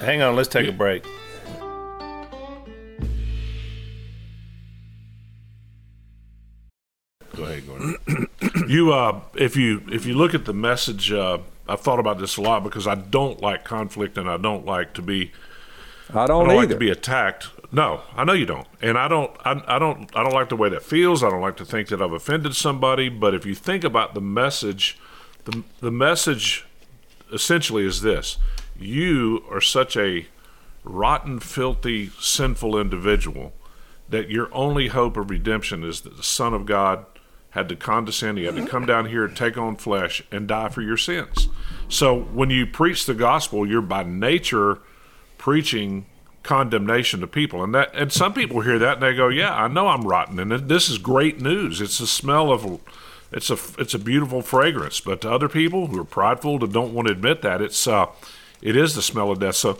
[0.00, 1.04] Hang on, let's take a break.
[7.36, 7.96] Go ahead, Gordon.
[8.68, 11.38] you, uh, if you if you look at the message, uh,
[11.68, 14.94] I've thought about this a lot because I don't like conflict and I don't like
[14.94, 15.30] to be.
[16.10, 17.48] I don't, I don't like to be attacked.
[17.70, 19.30] No, I know you don't, and I don't.
[19.44, 20.10] I, I don't.
[20.16, 21.22] I don't like the way that feels.
[21.22, 23.08] I don't like to think that I've offended somebody.
[23.10, 24.98] But if you think about the message,
[25.44, 26.64] the the message
[27.32, 28.38] essentially is this:
[28.78, 30.26] you are such a
[30.82, 33.52] rotten, filthy, sinful individual
[34.08, 37.04] that your only hope of redemption is that the Son of God
[37.50, 38.38] had to condescend.
[38.38, 41.48] He had to come down here, take on flesh, and die for your sins.
[41.88, 44.80] So when you preach the gospel, you're by nature
[45.38, 46.06] preaching
[46.42, 49.68] condemnation to people, and that and some people hear that and they go, "Yeah, I
[49.68, 51.80] know I'm rotten, and this is great news.
[51.80, 52.80] It's the smell of."
[53.30, 56.94] It's a it's a beautiful fragrance, but to other people who are prideful that don't
[56.94, 58.06] want to admit that, it's uh,
[58.62, 59.56] it is the smell of death.
[59.56, 59.76] So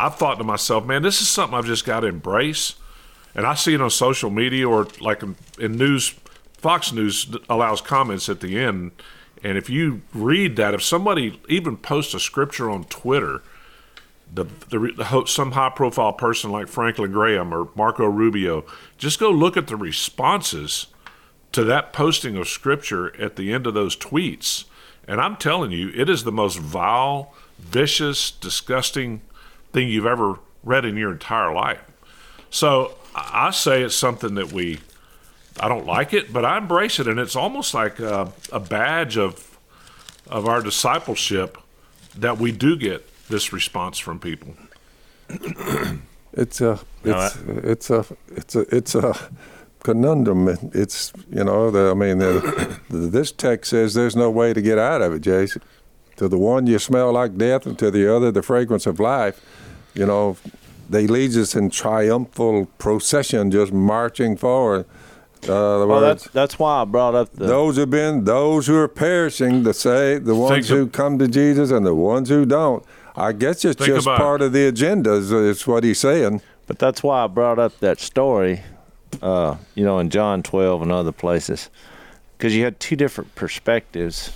[0.00, 2.74] I've thought to myself, man, this is something I've just got to embrace
[3.38, 5.22] and I see it on social media or like
[5.58, 6.14] in news.
[6.54, 8.90] Fox News allows comments at the end,
[9.44, 13.42] and if you read that, if somebody even posts a scripture on Twitter,
[14.32, 18.64] the, the, the some high profile person like Franklin Graham or Marco Rubio,
[18.96, 20.86] just go look at the responses
[21.52, 24.64] to that posting of scripture at the end of those tweets.
[25.06, 29.22] And I'm telling you, it is the most vile, vicious, disgusting
[29.72, 31.80] thing you've ever read in your entire life.
[32.50, 34.80] So I say it's something that we,
[35.58, 39.16] I don't like it, but I embrace it, and it's almost like a, a badge
[39.16, 39.48] of
[40.28, 41.58] of our discipleship
[42.16, 44.54] that we do get this response from people.
[46.34, 48.04] It's a, it's, it's a,
[48.36, 49.30] it's a, it's a
[49.82, 50.48] conundrum.
[50.74, 54.78] It's you know, the, I mean, the, this text says there's no way to get
[54.78, 55.62] out of it, Jason.
[56.16, 59.40] To the one you smell like death, and to the other the fragrance of life.
[59.94, 60.36] You know,
[60.88, 64.84] they lead us in triumphal procession, just marching forward.
[65.44, 68.88] Uh, well, that's that's why I brought up the those have been those who are
[68.88, 72.84] perishing to say the ones who come to Jesus and the ones who don't.
[73.18, 75.12] I guess it's just part of the agenda.
[75.12, 76.42] Is, is what he's saying.
[76.66, 78.62] But that's why I brought up that story
[79.22, 81.70] uh, you know, in John 12 and other places,
[82.36, 84.32] because you had two different perspectives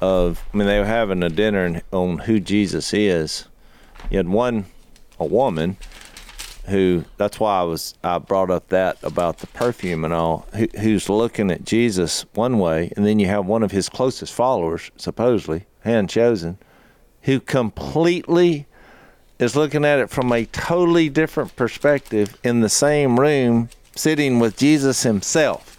[0.00, 0.42] of.
[0.52, 3.46] I mean, they were having a dinner on who Jesus is.
[4.10, 4.66] You had one,
[5.18, 5.76] a woman,
[6.66, 7.04] who.
[7.16, 7.94] That's why I was.
[8.02, 10.46] I brought up that about the perfume and all.
[10.54, 14.32] Who, who's looking at Jesus one way, and then you have one of his closest
[14.32, 16.58] followers, supposedly hand chosen,
[17.22, 18.66] who completely
[19.38, 24.56] is looking at it from a totally different perspective in the same room sitting with
[24.56, 25.78] Jesus himself.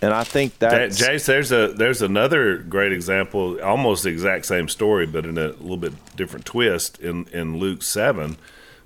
[0.00, 4.68] And I think that Jase, there's a there's another great example, almost the exact same
[4.68, 8.36] story, but in a little bit different twist in in Luke seven,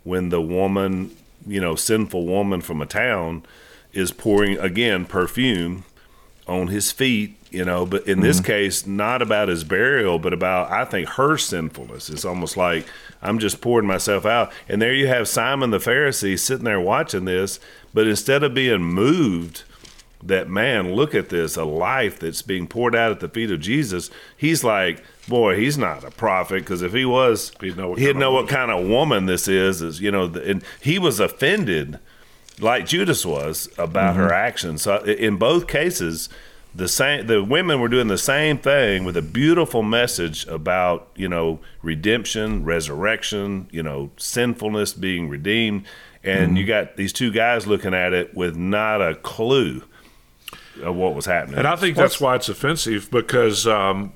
[0.05, 1.14] when the woman,
[1.47, 3.45] you know, sinful woman from a town,
[3.93, 5.85] is pouring again perfume
[6.49, 8.22] on his feet, you know, but in mm-hmm.
[8.22, 12.11] this case, not about his burial, but about I think her sinfulness.
[12.11, 12.86] It's almost like
[13.20, 17.24] I'm just pouring myself out, and there you have Simon the Pharisee sitting there watching
[17.24, 17.61] this
[17.94, 19.64] but instead of being moved,
[20.22, 23.61] that man, look at this, a life that's being poured out at the feet of
[23.61, 27.98] Jesus, he's like, boy, he's not a prophet because if he was, he'd know what,
[27.98, 29.82] he'd kind, know of what kind of woman this is.
[29.82, 31.98] Is you know, and he was offended,
[32.61, 34.20] like Judas was, about mm-hmm.
[34.20, 34.82] her actions.
[34.82, 36.28] So in both cases,
[36.74, 41.28] the same the women were doing the same thing with a beautiful message about you
[41.28, 45.84] know redemption, resurrection, you know sinfulness being redeemed
[46.24, 46.56] and mm-hmm.
[46.56, 49.82] you got these two guys looking at it with not a clue
[50.82, 51.58] of what was happening.
[51.58, 54.12] And I think that's why it's offensive because um,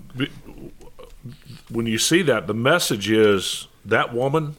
[1.68, 4.57] when you see that, the message is that woman,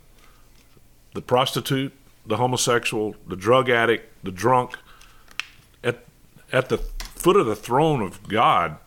[1.13, 1.93] the prostitute,
[2.25, 4.77] the homosexual, the drug addict, the drunk,
[5.83, 6.03] at
[6.51, 6.77] at the
[7.27, 8.77] foot of the throne of God,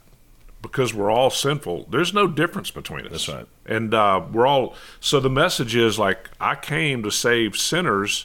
[0.62, 1.86] because we're all sinful.
[1.90, 3.12] There's no difference between us.
[3.12, 3.46] That's right.
[3.66, 8.24] And uh, we're all so the message is like I came to save sinners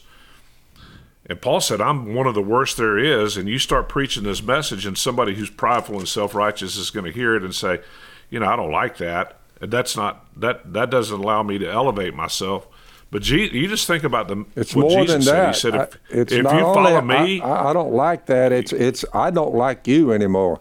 [1.26, 3.36] and Paul said, I'm one of the worst there is.
[3.36, 7.06] And you start preaching this message, and somebody who's prideful and self righteous is going
[7.06, 7.82] to hear it and say,
[8.30, 9.40] you know, I don't like that.
[9.60, 12.68] And that's not, that, that doesn't allow me to elevate myself.
[13.16, 14.44] But you just think about the.
[14.58, 15.48] It's more Jesus than said.
[15.48, 17.40] He said, if, I, it's if you follow me.
[17.40, 18.52] I, I, don't like that.
[18.52, 20.60] It's, it's, I don't like you anymore.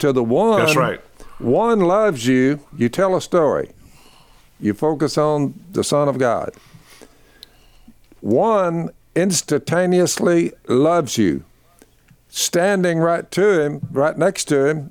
[0.00, 0.58] To the one.
[0.58, 1.00] That's right.
[1.38, 2.60] One loves you.
[2.76, 3.70] You tell a story.
[4.60, 6.52] You focus on the Son of God.
[8.20, 11.42] One instantaneously loves you.
[12.28, 14.90] Standing right to him, right next to him,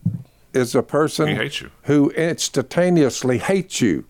[0.52, 1.48] is a person
[1.84, 4.06] who instantaneously hates you.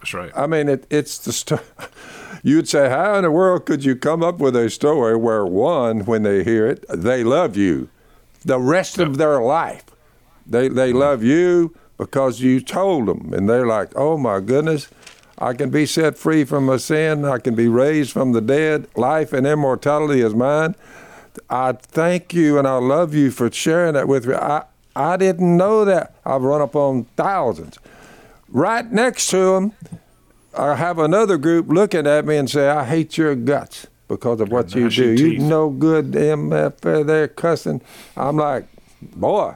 [0.00, 0.32] That's right.
[0.34, 1.62] I mean, it, it's the story.
[2.42, 6.00] You'd say, how in the world could you come up with a story where one,
[6.06, 7.90] when they hear it, they love you,
[8.42, 9.84] the rest of their life,
[10.46, 14.88] they they love you because you told them, and they're like, oh my goodness,
[15.40, 17.24] I can be set free from a sin.
[17.24, 18.88] I can be raised from the dead.
[18.94, 20.74] Life and immortality is mine.
[21.48, 24.34] I thank you and I love you for sharing that with me.
[24.34, 26.14] I, I didn't know that.
[26.26, 27.78] I've run upon thousands.
[28.50, 29.72] Right next to him,
[30.56, 34.50] I have another group looking at me and say, I hate your guts because of
[34.50, 35.12] what you do.
[35.12, 37.80] You no good MF, they're cussing.
[38.16, 38.66] I'm like,
[39.00, 39.54] boy,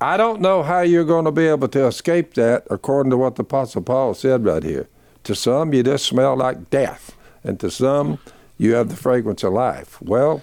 [0.00, 3.36] I don't know how you're going to be able to escape that, according to what
[3.36, 4.88] the Apostle Paul said right here.
[5.24, 8.18] To some, you just smell like death, and to some,
[8.56, 10.00] you have the fragrance of life.
[10.00, 10.40] Well,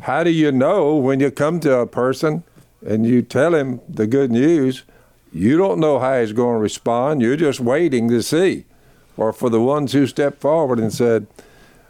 [0.00, 2.44] how do you know when you come to a person
[2.86, 4.84] and you tell him the good news?
[5.32, 7.20] You don't know how he's going to respond.
[7.22, 8.64] You're just waiting to see.
[9.16, 11.26] Or for the ones who stepped forward and said,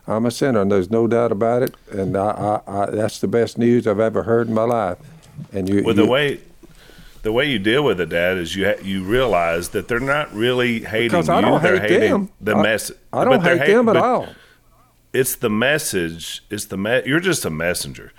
[0.06, 1.74] I'm a sinner, and there's no doubt about it.
[1.92, 4.96] And I, I, I, that's the best news I've ever heard in my life.
[5.52, 6.40] And you, Well, you the way
[7.22, 10.32] the way you deal with it, Dad, is you ha- you realize that they're not
[10.32, 12.30] really hating because you; I don't they're hate hating them.
[12.40, 12.96] the message.
[13.12, 14.28] I don't hate them at all.
[15.12, 16.42] It's the message.
[16.48, 18.12] It's the me- you're just a messenger,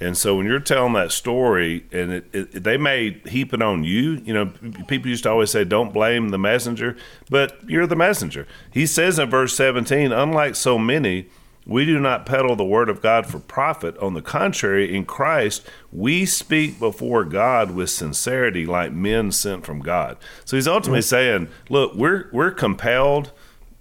[0.00, 3.84] and so when you're telling that story, and it, it, they may heap it on
[3.84, 4.20] you.
[4.24, 4.46] You know,
[4.88, 6.96] people used to always say, "Don't blame the messenger,"
[7.30, 8.46] but you're the messenger.
[8.72, 11.26] He says in verse 17, "Unlike so many."
[11.66, 13.96] We do not peddle the word of God for profit.
[13.96, 19.80] On the contrary, in Christ, we speak before God with sincerity, like men sent from
[19.80, 20.18] God.
[20.44, 21.08] So he's ultimately mm-hmm.
[21.08, 23.32] saying, "Look, we're we're compelled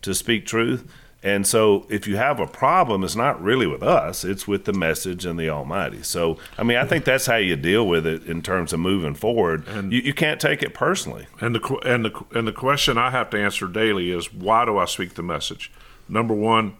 [0.01, 0.89] to speak truth,
[1.24, 4.74] and so if you have a problem, it's not really with us; it's with the
[4.74, 8.26] message and the Almighty." So, I mean, I think that's how you deal with it
[8.26, 9.65] in terms of moving forward.
[9.67, 11.28] you, you can't take it personally.
[11.39, 14.78] And the and the and the question I have to answer daily is why do
[14.78, 15.71] I speak the message?
[16.09, 16.76] Number one,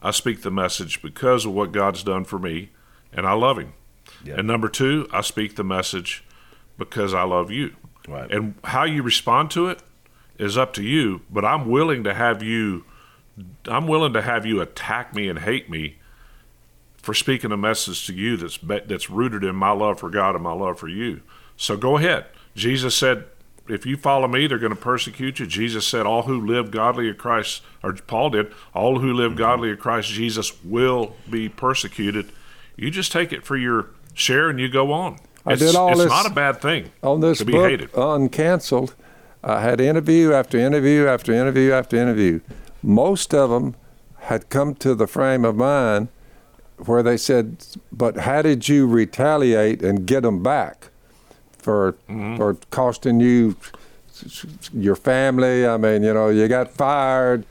[0.00, 2.70] I speak the message because of what God's done for me,
[3.12, 3.72] and I love Him.
[4.38, 6.24] And number two, I speak the message
[6.78, 7.76] because I love you.
[8.08, 8.30] Right.
[8.30, 9.80] And how you respond to it
[10.38, 11.22] is up to you.
[11.30, 12.84] But I'm willing to have you.
[13.66, 15.96] I'm willing to have you attack me and hate me
[16.96, 20.42] for speaking a message to you that's that's rooted in my love for God and
[20.42, 21.20] my love for you.
[21.56, 22.26] So go ahead.
[22.54, 23.24] Jesus said,
[23.68, 27.08] "If you follow me, they're going to persecute you." Jesus said, "All who live godly
[27.10, 29.38] of Christ," or Paul did, "All who live mm-hmm.
[29.38, 32.30] godly of Christ Jesus will be persecuted."
[32.76, 35.18] You just take it for your share and you go on.
[35.46, 37.70] I it's, did all it's this not a bad thing on this to be book
[37.70, 37.92] hated.
[37.92, 38.94] uncanceled.
[39.44, 42.40] I had interview after interview after interview after interview.
[42.86, 43.74] Most of them
[44.20, 46.06] had come to the frame of mind
[46.84, 47.56] where they said,
[47.90, 50.90] "But how did you retaliate and get them back
[51.58, 52.36] for mm-hmm.
[52.36, 53.56] for costing you
[54.72, 55.66] your family?
[55.66, 57.44] I mean, you know, you got fired.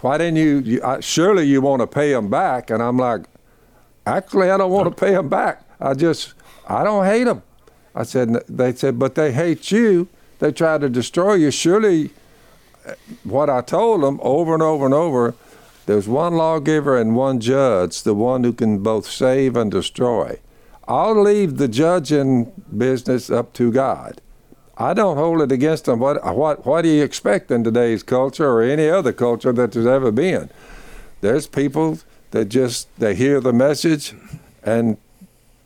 [0.00, 0.58] Why didn't you?
[0.58, 3.26] you I, surely you want to pay them back?" And I'm like,
[4.06, 5.62] "Actually, I don't want to pay them back.
[5.80, 6.34] I just
[6.66, 7.44] I don't hate them."
[7.94, 10.08] I said, "They said, but they hate you.
[10.40, 11.52] They try to destroy you.
[11.52, 12.10] Surely."
[13.24, 15.34] What I told them over and over and over
[15.90, 20.38] there's one lawgiver and one judge, the one who can both save and destroy.
[20.86, 24.20] I'll leave the judging business up to God.
[24.76, 25.98] I don't hold it against them.
[25.98, 29.84] What, what, what do you expect in today's culture or any other culture that there's
[29.84, 30.48] ever been?
[31.22, 31.98] There's people
[32.30, 34.14] that just they hear the message,
[34.62, 34.96] and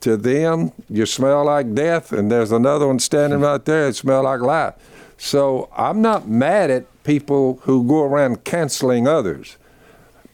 [0.01, 4.23] to them you smell like death, and there's another one standing right there that smell
[4.23, 4.73] like life.
[5.17, 9.57] So I'm not mad at people who go around canceling others.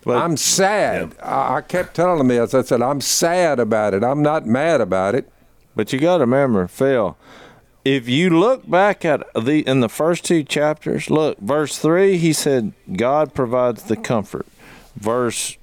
[0.08, 1.16] I'm sad.
[1.22, 2.56] I, I kept telling them this.
[2.56, 4.04] I said, I'm sad about it.
[4.04, 5.32] I'm not mad about it.
[5.76, 7.16] But you got to remember, Phil,
[7.86, 12.34] if you look back at the in the first two chapters, look, verse three, he
[12.34, 14.48] said, God provides the comfort.
[14.96, 15.58] Verse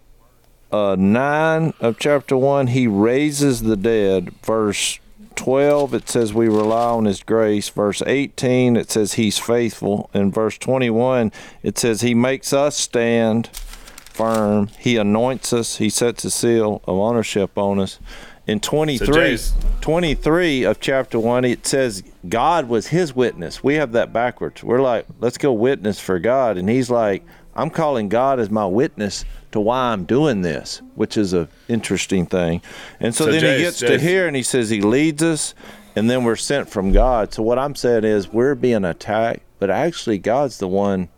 [0.70, 4.30] uh, nine of chapter one, he raises the dead.
[4.42, 4.98] Verse
[5.38, 7.68] 12 it says we rely on his grace.
[7.68, 10.10] Verse 18 it says he's faithful.
[10.12, 11.30] In verse 21
[11.62, 14.66] it says he makes us stand firm.
[14.78, 15.76] He anoints us.
[15.76, 18.00] He sets a seal of ownership on us.
[18.48, 23.62] In 23 Jase- 23 of chapter 1 it says god was his witness.
[23.62, 24.64] We have that backwards.
[24.64, 26.56] We're like let's go witness for god.
[26.58, 27.24] And he's like
[27.58, 32.24] i'm calling god as my witness to why i'm doing this which is an interesting
[32.26, 32.62] thing
[33.00, 35.54] and so, So then Jase- he gets to here and he says he leads us
[35.96, 39.68] and then we're sent from god so what i'm saying is we're being attacked but
[39.70, 41.08] actually god's the one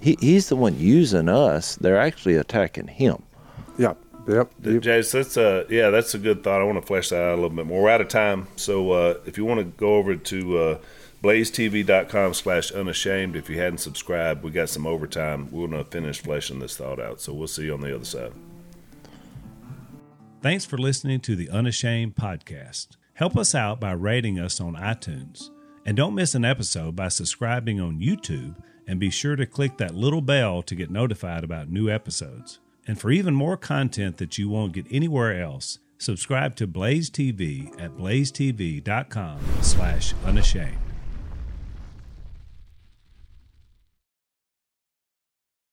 [0.00, 3.22] he, he's the one using us they're actually attacking him
[3.78, 3.96] Yep.
[4.28, 4.50] Yep.
[4.62, 6.60] You- Jase, that's uh yeah, that's a good thought.
[6.60, 7.82] I want to flesh that out a little bit more.
[7.82, 10.78] We're out of time, so uh, if you want to go over to uh,
[11.24, 15.48] blazetv.com slash unashamed, if you hadn't subscribed, we got some overtime.
[15.50, 17.18] We're going to finish fleshing this thought out.
[17.20, 18.32] So we'll see you on the other side.
[20.42, 22.88] Thanks for listening to the Unashamed podcast.
[23.14, 25.48] Help us out by rating us on iTunes.
[25.86, 28.56] And don't miss an episode by subscribing on YouTube
[28.86, 32.58] and be sure to click that little bell to get notified about new episodes.
[32.86, 37.68] And for even more content that you won't get anywhere else, subscribe to Blaze TV
[37.80, 40.83] at blazetv.com slash unashamed.